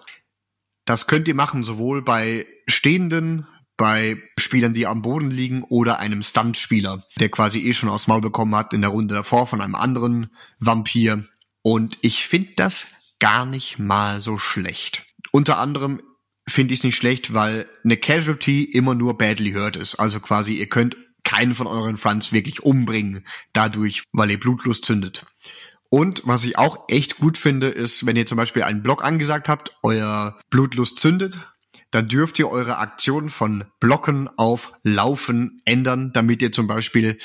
Das 0.84 1.06
könnt 1.06 1.28
ihr 1.28 1.34
machen 1.34 1.64
sowohl 1.64 2.02
bei 2.02 2.46
stehenden, 2.68 3.46
bei 3.80 4.22
Spielern, 4.38 4.74
die 4.74 4.86
am 4.86 5.00
Boden 5.00 5.30
liegen 5.30 5.62
oder 5.62 6.00
einem 6.00 6.22
Stunt-Spieler, 6.22 7.06
der 7.18 7.30
quasi 7.30 7.60
eh 7.60 7.72
schon 7.72 7.88
aufs 7.88 8.08
Maul 8.08 8.20
bekommen 8.20 8.54
hat 8.54 8.74
in 8.74 8.82
der 8.82 8.90
Runde 8.90 9.14
davor 9.14 9.46
von 9.46 9.62
einem 9.62 9.74
anderen 9.74 10.28
Vampir. 10.58 11.24
Und 11.62 11.96
ich 12.02 12.26
finde 12.26 12.52
das 12.56 13.14
gar 13.20 13.46
nicht 13.46 13.78
mal 13.78 14.20
so 14.20 14.36
schlecht. 14.36 15.06
Unter 15.32 15.58
anderem 15.58 16.02
finde 16.46 16.74
ich 16.74 16.80
es 16.80 16.84
nicht 16.84 16.96
schlecht, 16.96 17.32
weil 17.32 17.66
eine 17.82 17.96
Casualty 17.96 18.64
immer 18.64 18.94
nur 18.94 19.16
badly 19.16 19.52
hurt 19.52 19.76
ist. 19.76 19.94
Also 19.94 20.20
quasi, 20.20 20.52
ihr 20.52 20.68
könnt 20.68 20.98
keinen 21.24 21.54
von 21.54 21.66
euren 21.66 21.96
Fronts 21.96 22.32
wirklich 22.32 22.62
umbringen, 22.62 23.26
dadurch, 23.54 24.08
weil 24.12 24.30
ihr 24.30 24.40
Blutlust 24.40 24.84
zündet. 24.84 25.24
Und 25.88 26.20
was 26.26 26.44
ich 26.44 26.58
auch 26.58 26.84
echt 26.88 27.16
gut 27.16 27.38
finde, 27.38 27.68
ist, 27.68 28.04
wenn 28.04 28.16
ihr 28.16 28.26
zum 28.26 28.36
Beispiel 28.36 28.62
einen 28.62 28.82
Block 28.82 29.02
angesagt 29.02 29.48
habt, 29.48 29.70
euer 29.82 30.38
Blutlust 30.50 30.98
zündet, 30.98 31.38
dann 31.90 32.08
dürft 32.08 32.38
ihr 32.38 32.48
eure 32.48 32.78
Aktion 32.78 33.30
von 33.30 33.64
Blocken 33.80 34.28
auf 34.36 34.72
Laufen 34.82 35.60
ändern, 35.64 36.12
damit 36.12 36.42
ihr 36.42 36.52
zum 36.52 36.66
Beispiel 36.66 37.18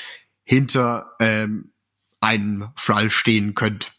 hinter 0.44 1.12
ähm, 1.20 1.72
einem 2.20 2.68
Frall 2.76 3.10
stehen 3.10 3.54
könnt. 3.54 3.92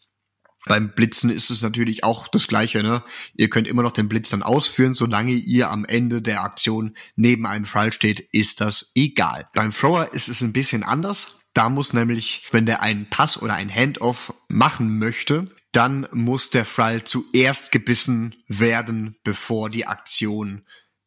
Beim 0.66 0.92
Blitzen 0.94 1.30
ist 1.30 1.50
es 1.50 1.62
natürlich 1.62 2.04
auch 2.04 2.28
das 2.28 2.46
Gleiche, 2.46 2.82
ne? 2.82 3.02
Ihr 3.34 3.48
könnt 3.48 3.66
immer 3.66 3.82
noch 3.82 3.92
den 3.92 4.08
Blitz 4.08 4.28
dann 4.28 4.42
ausführen, 4.42 4.92
solange 4.92 5.32
ihr 5.32 5.70
am 5.70 5.86
Ende 5.86 6.20
der 6.20 6.42
Aktion 6.42 6.94
neben 7.16 7.46
einem 7.46 7.64
Fall 7.64 7.90
steht, 7.90 8.20
ist 8.32 8.60
das 8.60 8.90
egal. 8.94 9.48
Beim 9.54 9.70
Thrower 9.72 10.12
ist 10.12 10.28
es 10.28 10.42
ein 10.42 10.52
bisschen 10.52 10.82
anders. 10.82 11.38
Da 11.54 11.70
muss 11.70 11.94
nämlich, 11.94 12.42
wenn 12.50 12.66
der 12.66 12.82
einen 12.82 13.08
Pass 13.08 13.40
oder 13.40 13.54
ein 13.54 13.74
Handoff 13.74 14.34
machen 14.48 14.98
möchte, 14.98 15.46
dann 15.78 16.06
muss 16.12 16.50
der 16.50 16.66
Thrall 16.66 17.04
zuerst 17.04 17.72
gebissen 17.72 18.34
werden, 18.48 19.16
bevor 19.24 19.70
die 19.70 19.86
Aktion 19.86 20.66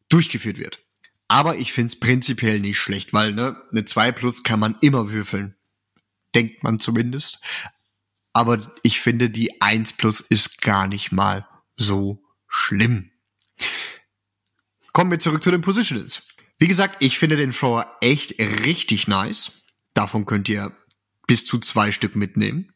durchgeführt 0.09 0.57
wird. 0.57 0.81
Aber 1.27 1.57
ich 1.57 1.73
find's 1.73 1.99
prinzipiell 1.99 2.59
nicht 2.59 2.79
schlecht, 2.79 3.13
weil 3.13 3.33
ne, 3.33 3.61
eine 3.71 3.85
2 3.85 4.11
plus 4.11 4.43
kann 4.43 4.59
man 4.59 4.75
immer 4.81 5.11
würfeln. 5.11 5.55
Denkt 6.33 6.63
man 6.63 6.79
zumindest 6.79 7.39
aber 8.33 8.73
ich 8.83 8.99
finde, 8.99 9.29
die 9.29 9.61
1 9.61 9.93
plus 9.93 10.21
ist 10.21 10.61
gar 10.61 10.87
nicht 10.87 11.11
mal 11.11 11.47
so 11.75 12.23
schlimm. 12.47 13.11
Kommen 14.93 15.11
wir 15.11 15.19
zurück 15.19 15.43
zu 15.43 15.51
den 15.51 15.61
Positionals. 15.61 16.23
Wie 16.57 16.67
gesagt, 16.67 16.97
ich 16.99 17.17
finde 17.17 17.37
den 17.37 17.51
Thrower 17.51 17.97
echt 18.01 18.39
richtig 18.39 19.07
nice. 19.07 19.63
Davon 19.93 20.25
könnt 20.25 20.47
ihr 20.47 20.75
bis 21.27 21.45
zu 21.45 21.59
zwei 21.59 21.91
Stück 21.91 22.15
mitnehmen. 22.15 22.73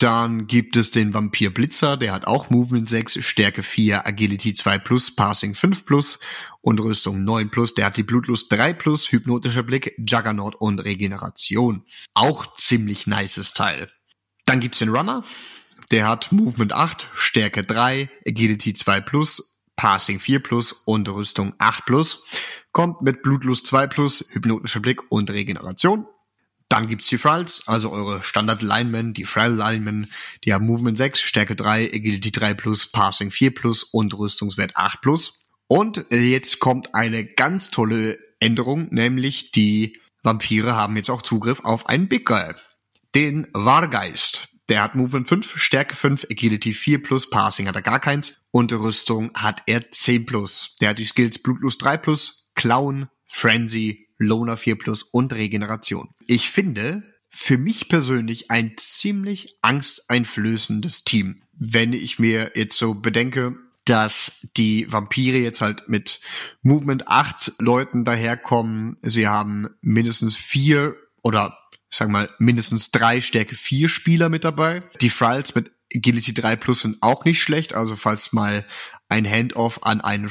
Dann 0.00 0.46
gibt 0.46 0.78
es 0.78 0.90
den 0.90 1.12
Vampir 1.12 1.52
Blitzer, 1.52 1.98
der 1.98 2.14
hat 2.14 2.26
auch 2.26 2.48
Movement 2.48 2.88
6, 2.88 3.22
Stärke 3.22 3.62
4, 3.62 4.06
Agility 4.06 4.54
2 4.54 4.78
plus, 4.78 5.14
Passing 5.14 5.54
5 5.54 5.84
plus 5.84 6.18
und 6.62 6.80
Rüstung 6.80 7.22
9 7.22 7.50
plus. 7.50 7.74
Der 7.74 7.84
hat 7.84 7.98
die 7.98 8.02
Blutlust 8.02 8.50
3 8.50 8.72
plus, 8.72 9.12
hypnotischer 9.12 9.62
Blick, 9.62 9.94
Juggernaut 9.98 10.54
und 10.54 10.82
Regeneration. 10.82 11.84
Auch 12.14 12.54
ziemlich 12.54 13.06
nices 13.06 13.52
Teil. 13.52 13.90
Dann 14.46 14.60
gibt's 14.60 14.78
den 14.78 14.88
Runner. 14.88 15.22
Der 15.90 16.08
hat 16.08 16.32
Movement 16.32 16.72
8, 16.72 17.10
Stärke 17.12 17.62
3, 17.62 18.08
Agility 18.26 18.72
2 18.72 19.02
plus, 19.02 19.60
Passing 19.76 20.18
4 20.18 20.42
plus 20.42 20.72
und 20.72 21.10
Rüstung 21.10 21.54
8 21.58 21.84
plus. 21.84 22.24
Kommt 22.72 23.02
mit 23.02 23.20
Blutlust 23.20 23.66
2 23.66 23.86
plus, 23.86 24.24
hypnotischer 24.30 24.80
Blick 24.80 25.12
und 25.12 25.28
Regeneration. 25.28 26.06
Dann 26.70 26.86
gibt's 26.86 27.08
die 27.08 27.18
Thralls, 27.18 27.66
also 27.66 27.90
eure 27.90 28.22
Standard 28.22 28.62
Linemen, 28.62 29.12
die 29.12 29.24
Thrall 29.24 29.52
Linemen, 29.52 30.10
die 30.44 30.54
haben 30.54 30.64
Movement 30.64 30.96
6, 30.96 31.20
Stärke 31.20 31.56
3, 31.56 31.90
Agility 31.92 32.30
3 32.30 32.54
plus, 32.54 32.86
Passing 32.86 33.32
4 33.32 33.52
plus 33.54 33.82
und 33.82 34.16
Rüstungswert 34.16 34.76
8 34.76 35.00
plus. 35.00 35.40
Und 35.66 36.06
jetzt 36.10 36.60
kommt 36.60 36.94
eine 36.94 37.24
ganz 37.24 37.70
tolle 37.70 38.18
Änderung, 38.38 38.86
nämlich 38.90 39.50
die 39.50 39.98
Vampire 40.22 40.76
haben 40.76 40.96
jetzt 40.96 41.10
auch 41.10 41.22
Zugriff 41.22 41.64
auf 41.64 41.88
einen 41.88 42.08
Big 42.08 42.24
Guy 42.24 42.54
den 43.16 43.48
Wargeist. 43.52 44.48
Der 44.68 44.82
hat 44.84 44.94
Movement 44.94 45.28
5, 45.28 45.58
Stärke 45.58 45.96
5, 45.96 46.28
Agility 46.30 46.72
4 46.72 47.02
plus, 47.02 47.28
Passing 47.28 47.66
hat 47.66 47.74
er 47.74 47.82
gar 47.82 47.98
keins 47.98 48.38
und 48.52 48.72
Rüstung 48.72 49.32
hat 49.34 49.64
er 49.66 49.90
10 49.90 50.24
plus. 50.26 50.76
Der 50.80 50.90
hat 50.90 50.98
die 50.98 51.04
Skills 51.04 51.42
Blutlust 51.42 51.82
3 51.82 51.96
plus, 51.96 52.39
Clown, 52.60 53.08
Frenzy, 53.26 54.06
Loner 54.18 54.58
4 54.58 54.76
plus 54.76 55.02
und 55.02 55.32
Regeneration. 55.32 56.10
Ich 56.26 56.50
finde, 56.50 57.02
für 57.30 57.56
mich 57.56 57.88
persönlich 57.88 58.50
ein 58.50 58.74
ziemlich 58.76 59.56
angsteinflößendes 59.62 61.04
Team. 61.04 61.42
Wenn 61.54 61.94
ich 61.94 62.18
mir 62.18 62.52
jetzt 62.54 62.76
so 62.76 62.92
bedenke, 62.92 63.56
dass 63.86 64.46
die 64.58 64.92
Vampire 64.92 65.38
jetzt 65.38 65.62
halt 65.62 65.88
mit 65.88 66.20
Movement 66.60 67.08
8 67.08 67.54
Leuten 67.60 68.04
daherkommen. 68.04 68.98
Sie 69.00 69.26
haben 69.26 69.70
mindestens 69.80 70.36
vier 70.36 70.96
oder 71.22 71.56
ich 71.90 71.96
sag 71.96 72.10
mal, 72.10 72.28
mindestens 72.38 72.90
drei 72.90 73.22
Stärke 73.22 73.54
vier 73.54 73.88
Spieler 73.88 74.28
mit 74.28 74.44
dabei. 74.44 74.82
Die 75.00 75.08
Thralls 75.08 75.54
mit 75.54 75.72
Agility 75.96 76.34
3 76.34 76.56
Plus 76.56 76.82
sind 76.82 76.98
auch 77.00 77.24
nicht 77.24 77.40
schlecht. 77.40 77.74
Also 77.74 77.96
falls 77.96 78.34
mal 78.34 78.66
ein 79.08 79.26
Handoff 79.26 79.82
an 79.82 80.02
einen 80.02 80.30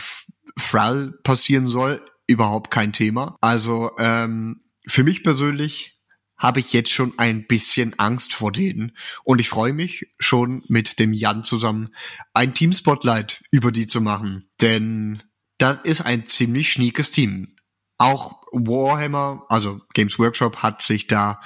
Thrall 0.60 1.14
passieren 1.24 1.68
soll, 1.68 2.02
überhaupt 2.30 2.72
kein 2.72 2.94
Thema. 2.94 3.38
Also 3.42 3.92
ähm, 4.00 4.62
für 4.88 5.04
mich 5.04 5.24
persönlich 5.24 6.00
habe 6.38 6.62
ich 6.62 6.72
jetzt 6.72 6.92
schon 6.92 7.14
ein 7.18 7.48
bisschen 7.48 8.00
Angst 8.00 8.34
vor 8.34 8.54
denen. 8.54 8.96
Und 9.26 9.42
ich 9.42 9.50
freue 9.50 9.74
mich 9.74 10.08
schon 10.20 10.64
mit 10.68 11.00
dem 11.00 11.12
Jan 11.12 11.44
zusammen 11.44 11.90
ein 12.34 12.54
Team 12.54 12.72
Spotlight 12.72 13.44
über 13.52 13.74
die 13.74 13.88
zu 13.88 14.00
machen. 14.00 14.48
Denn 14.62 15.22
das 15.58 15.80
ist 15.84 16.02
ein 16.02 16.26
ziemlich 16.28 16.72
schniekes 16.72 17.12
Team 17.12 17.56
auch 18.00 18.42
Warhammer, 18.52 19.46
also 19.50 19.82
Games 19.94 20.18
Workshop, 20.18 20.58
hat 20.58 20.82
sich 20.82 21.06
da 21.06 21.40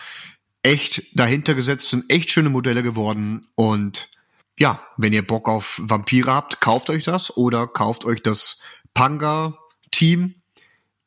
echt 0.62 1.04
dahinter 1.20 1.56
gesetzt, 1.56 1.90
sind 1.90 2.10
echt 2.10 2.30
schöne 2.30 2.50
Modelle 2.50 2.84
geworden 2.84 3.46
und 3.56 4.10
ja, 4.58 4.82
wenn 4.98 5.14
ihr 5.14 5.26
Bock 5.26 5.50
auf 5.50 5.82
Vampire 5.84 6.34
habt, 6.34 6.62
kauft 6.62 6.92
euch 6.92 7.04
das 7.04 7.36
oder 7.36 7.68
kauft 7.68 8.06
euch 8.06 8.22
das 8.22 8.60
Panga-Team, 8.94 10.36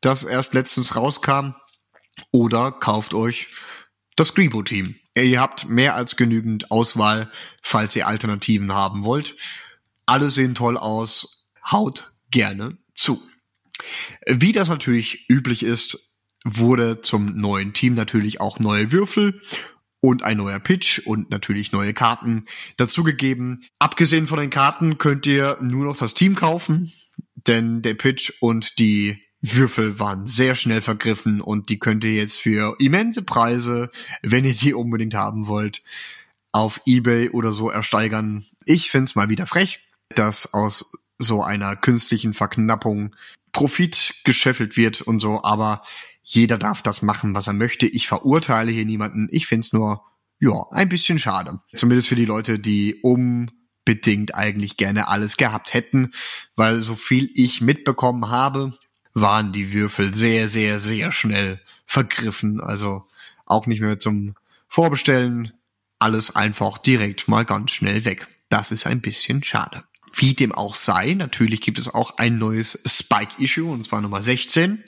das 0.07 0.23
erst 0.23 0.55
letztens 0.55 0.95
rauskam, 0.95 1.55
oder 2.33 2.73
kauft 2.73 3.13
euch 3.13 3.49
das 4.15 4.35
Grebo-Team. 4.35 4.97
Ihr 5.19 5.41
habt 5.41 5.69
mehr 5.69 5.95
als 5.95 6.17
genügend 6.17 6.71
Auswahl, 6.71 7.31
falls 7.63 7.97
ihr 7.97 8.07
Alternativen 8.07 8.73
haben 8.73 9.05
wollt. 9.05 9.37
Alle 10.07 10.31
sehen 10.31 10.55
toll 10.55 10.77
aus. 10.77 11.47
Haut 11.71 12.13
gerne 12.31 12.79
zu. 12.95 13.21
Wie 14.27 14.53
das 14.53 14.69
natürlich 14.69 15.29
üblich 15.29 15.63
ist, 15.63 16.15
wurde 16.45 17.01
zum 17.03 17.39
neuen 17.39 17.73
Team 17.73 17.95
natürlich 17.95 18.41
auch 18.41 18.61
neue 18.61 18.93
Würfel 18.93 19.43
und 20.01 20.23
ein 20.23 20.37
neuer 20.37 20.61
Pitch 20.61 21.01
und 21.01 21.31
natürlich 21.31 21.73
neue 21.73 21.93
Karten 21.93 22.45
dazugegeben. 22.77 23.65
Abgesehen 23.81 24.27
von 24.27 24.39
den 24.39 24.51
Karten 24.51 24.99
könnt 24.99 25.27
ihr 25.27 25.59
nur 25.61 25.85
noch 25.85 25.97
das 25.97 26.15
Team 26.15 26.37
kaufen, 26.37 26.93
denn 27.35 27.83
der 27.83 27.95
Pitch 27.95 28.33
und 28.41 28.79
die 28.79 29.26
Würfel 29.55 29.99
waren 30.01 30.27
sehr 30.27 30.55
schnell 30.55 30.81
vergriffen 30.81 31.41
und 31.41 31.69
die 31.69 31.79
könnt 31.79 32.05
ihr 32.05 32.15
jetzt 32.15 32.41
für 32.41 32.75
immense 32.79 33.23
Preise, 33.23 33.91
wenn 34.23 34.45
ihr 34.45 34.55
die 34.55 34.75
unbedingt 34.75 35.15
haben 35.15 35.47
wollt, 35.47 35.83
auf 36.53 36.81
eBay 36.87 37.31
oder 37.31 37.53
so 37.53 37.71
ersteigern. 37.71 38.47
Ich 38.65 38.91
find's 38.91 39.15
mal 39.15 39.29
wieder 39.29 39.47
frech, 39.47 39.81
dass 40.15 40.55
aus 40.55 40.93
so 41.19 41.43
einer 41.43 41.77
künstlichen 41.77 42.35
Verknappung 42.35 43.15
Profit 43.53 44.15
gescheffelt 44.25 44.77
wird 44.77 45.01
und 45.01 45.19
so, 45.19 45.43
aber 45.43 45.83
jeder 46.23 46.59
darf 46.59 46.83
das 46.83 47.03
machen, 47.03 47.35
was 47.35 47.47
er 47.47 47.53
möchte. 47.53 47.87
Ich 47.87 48.09
verurteile 48.09 48.71
hier 48.73 48.85
niemanden. 48.85 49.29
Ich 49.31 49.47
find's 49.47 49.73
nur, 49.73 50.03
ja, 50.41 50.67
ein 50.71 50.89
bisschen 50.89 51.19
schade. 51.19 51.61
Zumindest 51.75 52.09
für 52.09 52.17
die 52.17 52.25
Leute, 52.25 52.59
die 52.59 53.01
unbedingt 53.03 54.35
eigentlich 54.35 54.77
gerne 54.77 55.09
alles 55.09 55.37
gehabt 55.37 55.73
hätten, 55.73 56.13
weil 56.57 56.83
so 56.83 56.97
viel 56.97 57.31
ich 57.35 57.61
mitbekommen 57.61 58.29
habe, 58.29 58.77
waren 59.17 59.51
die 59.51 59.73
Würfel 59.73 60.15
sehr, 60.15 60.49
sehr, 60.49 60.79
sehr 60.79 61.11
schnell 61.11 61.59
vergriffen. 61.87 62.61
Also 62.61 63.05
auch 63.47 63.67
nicht 63.67 63.81
mehr 63.81 63.99
zum 63.99 64.35
Vorbestellen. 64.69 65.53
Alles 65.99 66.37
einfach 66.37 66.77
direkt 66.77 67.27
mal 67.27 67.47
ganz 67.47 67.73
schnell 67.73 68.05
weg. 68.05 68.29
Das 68.51 68.71
ist 68.71 68.87
ein 68.87 69.01
bisschen 69.01 69.43
schade. 69.43 69.85
Wie 70.13 70.35
dem 70.35 70.53
auch 70.53 70.75
sei, 70.75 71.15
natürlich 71.15 71.63
gibt 71.63 71.79
es 71.79 71.93
auch 71.93 72.19
ein 72.19 72.39
neues 72.39 72.79
Spike-Issue, 72.87 73.71
und 73.71 73.87
zwar 73.87 74.01
Nummer 74.01 74.23
16. 74.23 74.85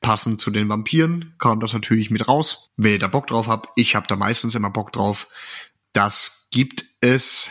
Passend 0.00 0.40
zu 0.40 0.50
den 0.50 0.68
Vampiren 0.68 1.34
kam 1.38 1.60
das 1.60 1.72
natürlich 1.72 2.10
mit 2.10 2.28
raus. 2.28 2.70
Wenn 2.76 2.92
ihr 2.92 2.98
da 2.98 3.08
Bock 3.08 3.28
drauf 3.28 3.46
habt, 3.46 3.70
ich 3.76 3.94
habe 3.94 4.06
da 4.08 4.16
meistens 4.16 4.54
immer 4.54 4.70
Bock 4.70 4.92
drauf. 4.92 5.28
Das 5.92 6.48
gibt 6.50 6.84
es 7.00 7.48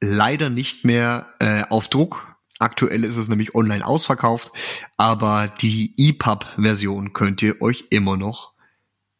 leider 0.00 0.48
nicht 0.48 0.84
mehr 0.84 1.34
äh, 1.40 1.64
auf 1.70 1.88
Druck. 1.88 2.35
Aktuell 2.58 3.04
ist 3.04 3.16
es 3.16 3.28
nämlich 3.28 3.54
online 3.54 3.84
ausverkauft, 3.84 4.50
aber 4.96 5.48
die 5.60 5.94
EPUB-Version 5.98 7.12
könnt 7.12 7.42
ihr 7.42 7.60
euch 7.60 7.86
immer 7.90 8.16
noch 8.16 8.54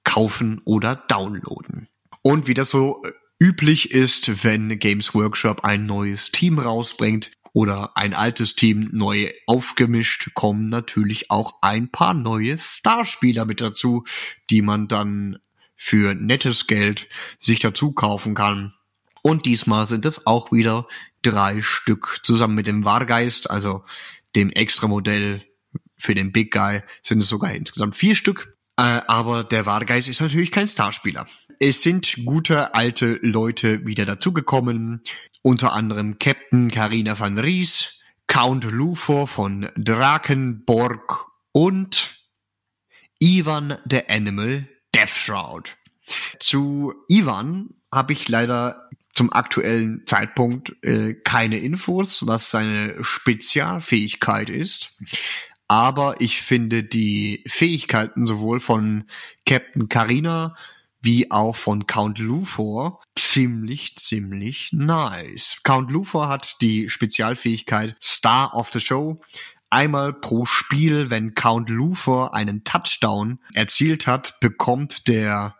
kaufen 0.04 0.62
oder 0.64 0.96
downloaden. 0.96 1.88
Und 2.22 2.46
wie 2.46 2.54
das 2.54 2.70
so 2.70 3.02
äh, 3.04 3.10
üblich 3.38 3.90
ist, 3.90 4.44
wenn 4.44 4.78
Games 4.78 5.14
Workshop 5.14 5.64
ein 5.64 5.84
neues 5.84 6.30
Team 6.32 6.58
rausbringt 6.58 7.32
oder 7.52 7.96
ein 7.96 8.14
altes 8.14 8.54
Team 8.54 8.88
neu 8.92 9.30
aufgemischt, 9.46 10.30
kommen 10.34 10.68
natürlich 10.68 11.30
auch 11.30 11.54
ein 11.60 11.90
paar 11.90 12.14
neue 12.14 12.56
Starspieler 12.56 13.44
mit 13.44 13.60
dazu, 13.60 14.04
die 14.48 14.62
man 14.62 14.88
dann 14.88 15.38
für 15.74 16.14
nettes 16.14 16.66
Geld 16.66 17.08
sich 17.38 17.58
dazu 17.58 17.92
kaufen 17.92 18.34
kann. 18.34 18.72
Und 19.26 19.44
diesmal 19.44 19.88
sind 19.88 20.04
es 20.04 20.24
auch 20.28 20.52
wieder 20.52 20.86
drei 21.22 21.60
Stück 21.60 22.20
zusammen 22.22 22.54
mit 22.54 22.68
dem 22.68 22.84
Wargeist, 22.84 23.50
also 23.50 23.82
dem 24.36 24.50
Extra-Modell 24.50 25.42
für 25.96 26.14
den 26.14 26.30
Big 26.30 26.52
Guy, 26.52 26.82
sind 27.02 27.18
es 27.18 27.28
sogar 27.28 27.52
insgesamt 27.52 27.96
vier 27.96 28.14
Stück. 28.14 28.56
Äh, 28.76 29.00
aber 29.08 29.42
der 29.42 29.66
Wargeist 29.66 30.06
ist 30.06 30.20
natürlich 30.20 30.52
kein 30.52 30.68
Starspieler. 30.68 31.26
Es 31.58 31.82
sind 31.82 32.24
gute 32.24 32.72
alte 32.76 33.18
Leute 33.20 33.84
wieder 33.84 34.04
dazugekommen, 34.04 35.02
unter 35.42 35.72
anderem 35.72 36.20
Captain 36.20 36.70
Carina 36.70 37.18
van 37.18 37.36
Ries, 37.36 38.02
Count 38.28 38.62
Lufor 38.62 39.26
von 39.26 39.68
Drakenborg 39.74 41.26
und 41.50 42.28
Ivan 43.18 43.76
the 43.90 44.02
Animal 44.08 44.68
Deathshroud. 44.94 45.76
Zu 46.38 46.94
Ivan 47.08 47.70
habe 47.92 48.12
ich 48.12 48.28
leider 48.28 48.85
zum 49.16 49.32
aktuellen 49.32 50.02
Zeitpunkt 50.06 50.76
äh, 50.84 51.14
keine 51.14 51.58
Infos, 51.58 52.26
was 52.26 52.50
seine 52.50 53.02
Spezialfähigkeit 53.02 54.50
ist. 54.50 54.92
Aber 55.68 56.20
ich 56.20 56.42
finde 56.42 56.84
die 56.84 57.42
Fähigkeiten 57.48 58.26
sowohl 58.26 58.60
von 58.60 59.04
Captain 59.46 59.88
Carina 59.88 60.54
wie 61.00 61.30
auch 61.30 61.56
von 61.56 61.86
Count 61.86 62.18
Luthor 62.18 63.00
ziemlich, 63.16 63.96
ziemlich 63.96 64.70
nice. 64.72 65.58
Count 65.62 65.90
Luthor 65.90 66.28
hat 66.28 66.60
die 66.60 66.90
Spezialfähigkeit 66.90 67.96
Star 68.02 68.54
of 68.54 68.70
the 68.72 68.80
Show. 68.80 69.20
Einmal 69.70 70.12
pro 70.12 70.44
Spiel, 70.44 71.08
wenn 71.10 71.34
Count 71.34 71.70
Luthor 71.70 72.34
einen 72.34 72.64
Touchdown 72.64 73.38
erzielt 73.54 74.06
hat, 74.06 74.38
bekommt 74.40 75.08
der 75.08 75.56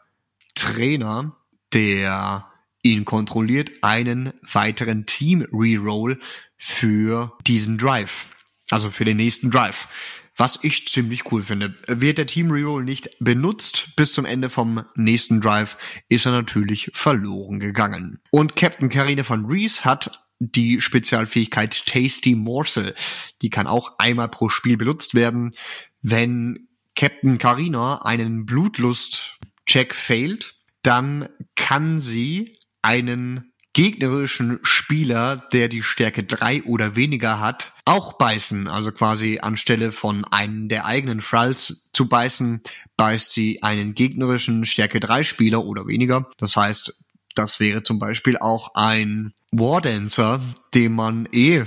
Trainer, 0.54 1.36
der 1.72 2.46
ihn 2.92 3.04
kontrolliert, 3.04 3.70
einen 3.82 4.32
weiteren 4.52 5.06
Team-Reroll 5.06 6.18
für 6.56 7.36
diesen 7.46 7.78
Drive. 7.78 8.26
Also 8.70 8.90
für 8.90 9.04
den 9.04 9.16
nächsten 9.16 9.50
Drive. 9.50 9.88
Was 10.36 10.58
ich 10.62 10.86
ziemlich 10.86 11.32
cool 11.32 11.42
finde. 11.42 11.74
Wird 11.88 12.18
der 12.18 12.26
Team 12.26 12.50
Reroll 12.50 12.84
nicht 12.84 13.10
benutzt 13.20 13.96
bis 13.96 14.12
zum 14.12 14.26
Ende 14.26 14.50
vom 14.50 14.84
nächsten 14.94 15.40
Drive, 15.40 15.78
ist 16.08 16.26
er 16.26 16.32
natürlich 16.32 16.90
verloren 16.92 17.58
gegangen. 17.58 18.20
Und 18.30 18.54
Captain 18.54 18.90
Karine 18.90 19.24
von 19.24 19.46
Reese 19.46 19.84
hat 19.86 20.26
die 20.38 20.82
Spezialfähigkeit 20.82 21.86
Tasty 21.86 22.34
Morsel. 22.34 22.94
Die 23.40 23.48
kann 23.48 23.66
auch 23.66 23.98
einmal 23.98 24.28
pro 24.28 24.50
Spiel 24.50 24.76
benutzt 24.76 25.14
werden. 25.14 25.54
Wenn 26.02 26.68
Captain 26.94 27.38
Carina 27.38 28.02
einen 28.02 28.44
Blutlust-Check 28.44 29.94
failt, 29.94 30.56
dann 30.82 31.30
kann 31.54 31.98
sie 31.98 32.58
einen 32.86 33.52
gegnerischen 33.72 34.60
Spieler, 34.62 35.36
der 35.52 35.68
die 35.68 35.82
Stärke 35.82 36.22
drei 36.22 36.62
oder 36.62 36.94
weniger 36.94 37.40
hat, 37.40 37.72
auch 37.84 38.14
beißen. 38.14 38.68
Also 38.68 38.92
quasi 38.92 39.40
anstelle 39.42 39.90
von 39.92 40.24
einem 40.24 40.68
der 40.68 40.86
eigenen 40.86 41.18
Thralls 41.18 41.90
zu 41.92 42.08
beißen, 42.08 42.62
beißt 42.96 43.32
sie 43.32 43.62
einen 43.62 43.94
gegnerischen 43.94 44.64
Stärke 44.64 45.00
drei 45.00 45.24
Spieler 45.24 45.64
oder 45.64 45.86
weniger. 45.86 46.30
Das 46.38 46.56
heißt, 46.56 47.04
das 47.34 47.60
wäre 47.60 47.82
zum 47.82 47.98
Beispiel 47.98 48.38
auch 48.38 48.70
ein 48.74 49.34
Wardancer, 49.50 50.40
den 50.72 50.94
man 50.94 51.28
eh 51.32 51.64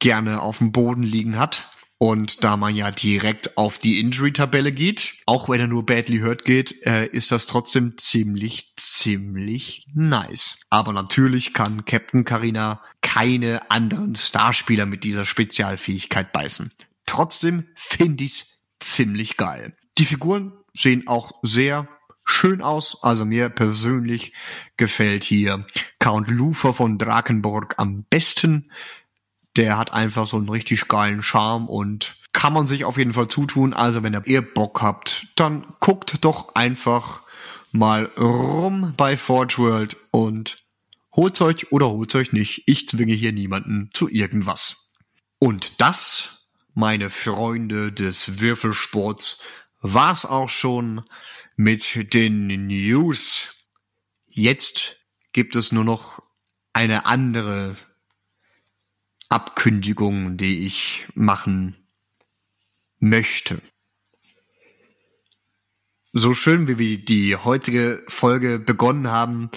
gerne 0.00 0.42
auf 0.42 0.58
dem 0.58 0.72
Boden 0.72 1.04
liegen 1.04 1.38
hat. 1.38 1.70
Und 1.98 2.44
da 2.44 2.58
man 2.58 2.76
ja 2.76 2.90
direkt 2.90 3.56
auf 3.56 3.78
die 3.78 4.00
Injury-Tabelle 4.00 4.72
geht, 4.72 5.14
auch 5.24 5.48
wenn 5.48 5.60
er 5.60 5.66
nur 5.66 5.86
badly 5.86 6.18
hurt 6.18 6.44
geht, 6.44 6.84
äh, 6.86 7.06
ist 7.06 7.32
das 7.32 7.46
trotzdem 7.46 7.96
ziemlich, 7.96 8.74
ziemlich 8.76 9.86
nice. 9.94 10.60
Aber 10.68 10.92
natürlich 10.92 11.54
kann 11.54 11.86
Captain 11.86 12.24
Karina 12.24 12.82
keine 13.00 13.70
anderen 13.70 14.14
Starspieler 14.14 14.84
mit 14.84 15.04
dieser 15.04 15.24
Spezialfähigkeit 15.24 16.32
beißen. 16.32 16.70
Trotzdem 17.06 17.68
finde 17.74 18.24
ich's 18.24 18.68
ziemlich 18.78 19.38
geil. 19.38 19.74
Die 19.96 20.04
Figuren 20.04 20.52
sehen 20.74 21.04
auch 21.06 21.32
sehr 21.42 21.88
schön 22.26 22.60
aus. 22.60 23.02
Also 23.02 23.24
mir 23.24 23.48
persönlich 23.48 24.34
gefällt 24.76 25.24
hier 25.24 25.66
Count 25.98 26.28
Lufer 26.28 26.74
von 26.74 26.98
Drakenburg 26.98 27.74
am 27.78 28.04
besten 28.10 28.70
der 29.56 29.78
hat 29.78 29.92
einfach 29.92 30.26
so 30.26 30.36
einen 30.36 30.48
richtig 30.48 30.88
geilen 30.88 31.22
Charme 31.22 31.68
und 31.68 32.16
kann 32.32 32.52
man 32.52 32.66
sich 32.66 32.84
auf 32.84 32.98
jeden 32.98 33.12
Fall 33.12 33.28
zutun. 33.28 33.72
Also 33.72 34.02
wenn 34.02 34.20
ihr 34.26 34.42
Bock 34.42 34.82
habt, 34.82 35.28
dann 35.36 35.66
guckt 35.80 36.24
doch 36.24 36.54
einfach 36.54 37.22
mal 37.72 38.10
rum 38.18 38.94
bei 38.96 39.16
Forge 39.16 39.56
World 39.58 39.96
und 40.10 40.56
holt's 41.14 41.40
euch 41.40 41.72
oder 41.72 41.88
holt's 41.88 42.14
euch 42.14 42.32
nicht. 42.32 42.64
Ich 42.66 42.86
zwinge 42.86 43.14
hier 43.14 43.32
niemanden 43.32 43.90
zu 43.94 44.08
irgendwas. 44.08 44.76
Und 45.38 45.80
das, 45.80 46.46
meine 46.74 47.10
Freunde 47.10 47.92
des 47.92 48.40
Würfelsports, 48.40 49.42
war's 49.80 50.24
auch 50.26 50.50
schon 50.50 51.02
mit 51.56 52.12
den 52.12 52.66
News. 52.66 53.64
Jetzt 54.26 54.98
gibt 55.32 55.56
es 55.56 55.72
nur 55.72 55.84
noch 55.84 56.22
eine 56.72 57.06
andere 57.06 57.76
Abkündigung, 59.28 60.36
die 60.36 60.66
ich 60.66 61.06
machen 61.14 61.76
möchte. 62.98 63.60
So 66.12 66.32
schön, 66.32 66.66
wie 66.66 66.78
wir 66.78 66.98
die 66.98 67.36
heutige 67.36 68.02
Folge 68.08 68.58
begonnen 68.58 69.08
haben, 69.08 69.50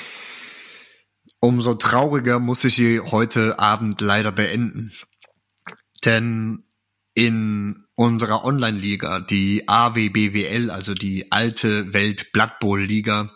umso 1.40 1.76
trauriger 1.76 2.40
muss 2.40 2.64
ich 2.64 2.76
sie 2.76 3.00
heute 3.00 3.60
Abend 3.60 4.02
leider 4.02 4.32
beenden. 4.32 4.92
Denn 6.04 6.66
in 7.14 7.86
unserer 7.96 8.44
Online-Liga, 8.44 9.20
die 9.20 9.68
AWBWL, 9.68 10.70
also 10.70 10.94
die 10.94 11.32
alte 11.32 11.94
Welt 11.94 12.32
Blood 12.32 12.60
Bowl 12.60 12.82
Liga, 12.82 13.36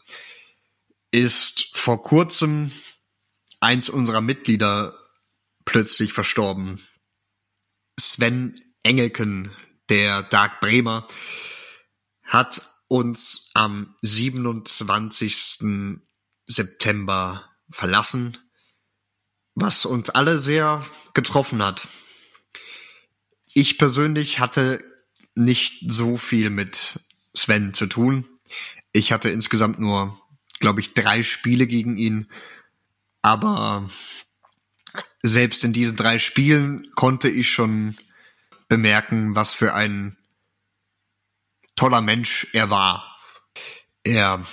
ist 1.12 1.70
vor 1.74 2.02
kurzem 2.02 2.72
eins 3.60 3.90
unserer 3.90 4.22
Mitglieder 4.22 4.98
plötzlich 5.66 6.14
verstorben. 6.14 6.82
Sven 8.00 8.56
Engelken, 8.84 9.52
der 9.90 10.24
Dark 10.24 10.60
Bremer, 10.60 11.08
hat 12.24 12.62
uns 12.88 13.52
am 13.54 13.96
27. 14.02 16.00
September 16.46 17.50
verlassen, 17.70 18.38
was 19.56 19.86
uns 19.86 20.10
alle 20.10 20.40
sehr 20.40 20.86
getroffen 21.14 21.64
hat. 21.64 21.88
Ich 23.54 23.78
persönlich 23.78 24.40
hatte 24.40 24.84
nicht 25.36 25.92
so 25.92 26.18
viel 26.18 26.50
mit 26.50 27.00
Sven 27.36 27.74
zu 27.74 27.88
tun. 27.88 28.28
Ich 28.92 29.12
hatte 29.12 29.30
insgesamt 29.30 29.80
nur, 29.80 30.20
glaube 30.60 30.82
ich, 30.82 30.94
drei 30.94 31.24
Spiele 31.24 31.68
gegen 31.68 31.98
ihn. 31.98 32.32
Aber 33.22 33.90
selbst 35.24 35.64
in 35.64 35.74
diesen 35.74 35.96
drei 35.96 36.20
Spielen 36.20 36.92
konnte 36.96 37.30
ich 37.30 37.52
schon 37.52 37.98
bemerken, 38.68 39.36
was 39.36 39.54
für 39.54 39.74
ein 39.74 40.18
toller 41.76 42.02
Mensch 42.02 42.48
er 42.54 42.70
war. 42.70 43.18
Er 44.04 44.46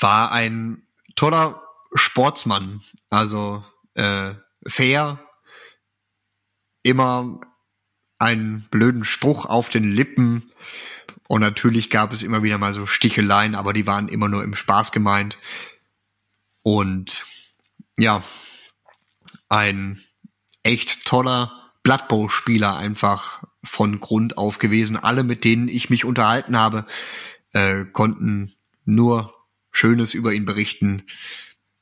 war 0.00 0.32
ein 0.32 0.86
toller 1.14 1.62
Sportsmann, 1.94 2.82
also 3.08 3.64
äh, 3.94 4.34
fair, 4.66 5.24
immer 6.82 7.40
einen 8.18 8.68
blöden 8.70 9.04
Spruch 9.04 9.46
auf 9.46 9.68
den 9.68 9.90
Lippen 9.90 10.50
und 11.28 11.40
natürlich 11.40 11.88
gab 11.88 12.12
es 12.12 12.22
immer 12.22 12.42
wieder 12.42 12.58
mal 12.58 12.72
so 12.72 12.86
Sticheleien, 12.86 13.54
aber 13.54 13.72
die 13.72 13.86
waren 13.86 14.08
immer 14.08 14.28
nur 14.28 14.42
im 14.42 14.54
Spaß 14.54 14.90
gemeint 14.90 15.38
und 16.62 17.24
ja, 17.96 18.22
ein 19.48 20.02
echt 20.62 21.06
toller 21.06 21.70
Blood 21.82 22.08
Bowl 22.08 22.28
Spieler 22.28 22.76
einfach 22.76 23.44
von 23.64 24.00
Grund 24.00 24.36
auf 24.36 24.58
gewesen. 24.58 24.96
Alle, 24.96 25.24
mit 25.24 25.44
denen 25.44 25.68
ich 25.68 25.90
mich 25.90 26.04
unterhalten 26.04 26.56
habe, 26.56 26.84
äh, 27.52 27.84
konnten 27.84 28.54
nur 28.84 29.34
Schönes 29.70 30.14
über 30.14 30.32
ihn 30.32 30.44
berichten. 30.44 31.04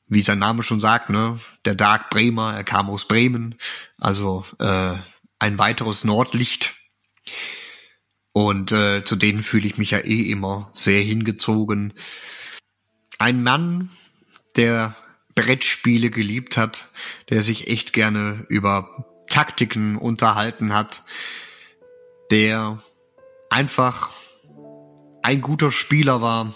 Wie 0.07 0.21
sein 0.21 0.39
Name 0.39 0.63
schon 0.63 0.79
sagt, 0.79 1.09
ne? 1.09 1.39
Der 1.65 1.75
Dark 1.75 2.09
Bremer, 2.09 2.53
er 2.53 2.63
kam 2.63 2.89
aus 2.89 3.07
Bremen, 3.07 3.55
also 3.99 4.45
äh, 4.59 4.93
ein 5.39 5.57
weiteres 5.57 6.03
Nordlicht. 6.03 6.75
Und 8.31 8.71
äh, 8.71 9.03
zu 9.03 9.15
denen 9.15 9.41
fühle 9.41 9.67
ich 9.67 9.77
mich 9.77 9.91
ja 9.91 9.99
eh 9.99 10.29
immer 10.29 10.69
sehr 10.73 11.01
hingezogen. 11.01 11.93
Ein 13.19 13.41
Mann, 13.41 13.89
der 14.55 14.95
Brettspiele 15.37 16.09
geliebt 16.09 16.57
hat, 16.57 16.89
der 17.29 17.43
sich 17.43 17.67
echt 17.67 17.93
gerne 17.93 18.43
über 18.49 19.05
Taktiken 19.29 19.95
unterhalten 19.95 20.73
hat, 20.73 21.03
der 22.31 22.81
einfach 23.51 24.09
ein 25.21 25.41
guter 25.41 25.71
Spieler 25.71 26.23
war. 26.23 26.55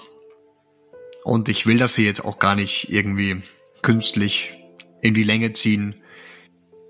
Und 1.23 1.47
ich 1.47 1.67
will 1.67 1.77
das 1.77 1.95
hier 1.95 2.05
jetzt 2.05 2.25
auch 2.25 2.39
gar 2.39 2.55
nicht 2.55 2.89
irgendwie 2.89 3.43
künstlich 3.83 4.51
in 5.03 5.13
die 5.13 5.23
Länge 5.23 5.53
ziehen. 5.53 6.01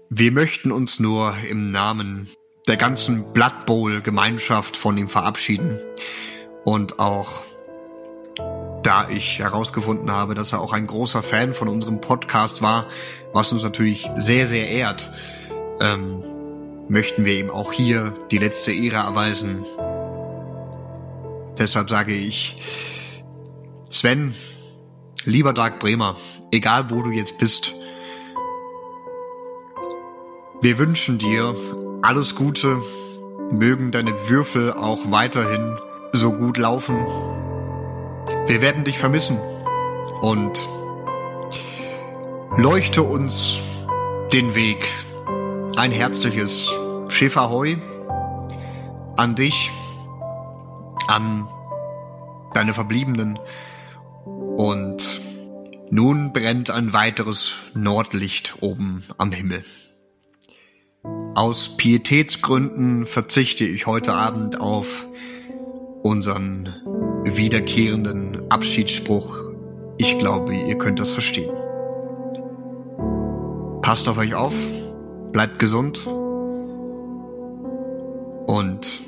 Wir 0.09 0.31
möchten 0.31 0.71
uns 0.71 1.01
nur 1.01 1.35
im 1.49 1.71
Namen 1.71 2.29
der 2.69 2.77
ganzen 2.77 3.33
Blood 3.33 3.65
Bowl 3.65 4.01
Gemeinschaft 4.01 4.77
von 4.77 4.97
ihm 4.97 5.09
verabschieden 5.09 5.77
und 6.63 6.99
auch 6.99 7.43
da 8.91 9.07
ich 9.07 9.39
herausgefunden 9.39 10.11
habe, 10.11 10.35
dass 10.35 10.51
er 10.51 10.59
auch 10.59 10.73
ein 10.73 10.85
großer 10.85 11.23
Fan 11.23 11.53
von 11.53 11.69
unserem 11.69 12.01
Podcast 12.01 12.61
war, 12.61 12.87
was 13.31 13.53
uns 13.53 13.63
natürlich 13.63 14.09
sehr, 14.17 14.47
sehr 14.47 14.67
ehrt, 14.67 15.09
ähm, 15.79 16.21
möchten 16.89 17.23
wir 17.23 17.39
ihm 17.39 17.49
auch 17.49 17.71
hier 17.71 18.13
die 18.31 18.37
letzte 18.37 18.73
Ehre 18.73 18.97
erweisen. 18.97 19.63
Deshalb 21.57 21.89
sage 21.89 22.11
ich, 22.11 22.57
Sven, 23.89 24.35
lieber 25.23 25.53
Dark 25.53 25.79
Bremer, 25.79 26.17
egal 26.51 26.89
wo 26.89 27.01
du 27.01 27.11
jetzt 27.11 27.39
bist, 27.39 27.73
wir 30.61 30.77
wünschen 30.79 31.17
dir 31.17 31.55
alles 32.01 32.35
Gute, 32.35 32.81
mögen 33.51 33.91
deine 33.91 34.11
Würfel 34.27 34.73
auch 34.73 34.99
weiterhin 35.11 35.77
so 36.11 36.33
gut 36.33 36.57
laufen. 36.57 37.40
Wir 38.47 38.61
werden 38.61 38.83
dich 38.83 38.97
vermissen 38.97 39.39
und 40.21 40.67
leuchte 42.57 43.03
uns 43.03 43.59
den 44.33 44.55
Weg. 44.55 44.87
Ein 45.77 45.91
herzliches 45.91 46.71
Schiff 47.07 47.37
Ahoi 47.37 47.77
an 49.15 49.35
dich, 49.35 49.71
an 51.07 51.47
deine 52.53 52.73
Verbliebenen 52.73 53.39
und 54.57 55.21
nun 55.89 56.33
brennt 56.33 56.69
ein 56.69 56.93
weiteres 56.93 57.53
Nordlicht 57.73 58.55
oben 58.61 59.03
am 59.17 59.31
Himmel. 59.31 59.63
Aus 61.35 61.77
Pietätsgründen 61.77 63.05
verzichte 63.05 63.65
ich 63.65 63.87
heute 63.87 64.13
Abend 64.13 64.59
auf 64.59 65.05
unseren 66.03 66.75
wiederkehrenden 67.37 68.49
Abschiedsspruch. 68.49 69.41
Ich 69.97 70.17
glaube, 70.17 70.53
ihr 70.55 70.77
könnt 70.77 70.99
das 70.99 71.11
verstehen. 71.11 71.51
Passt 73.81 74.07
auf 74.07 74.17
euch 74.17 74.33
auf, 74.33 74.53
bleibt 75.31 75.59
gesund 75.59 76.05
und 78.47 79.01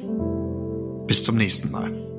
bis 1.08 1.24
zum 1.24 1.36
nächsten 1.36 1.72
Mal. 1.72 2.13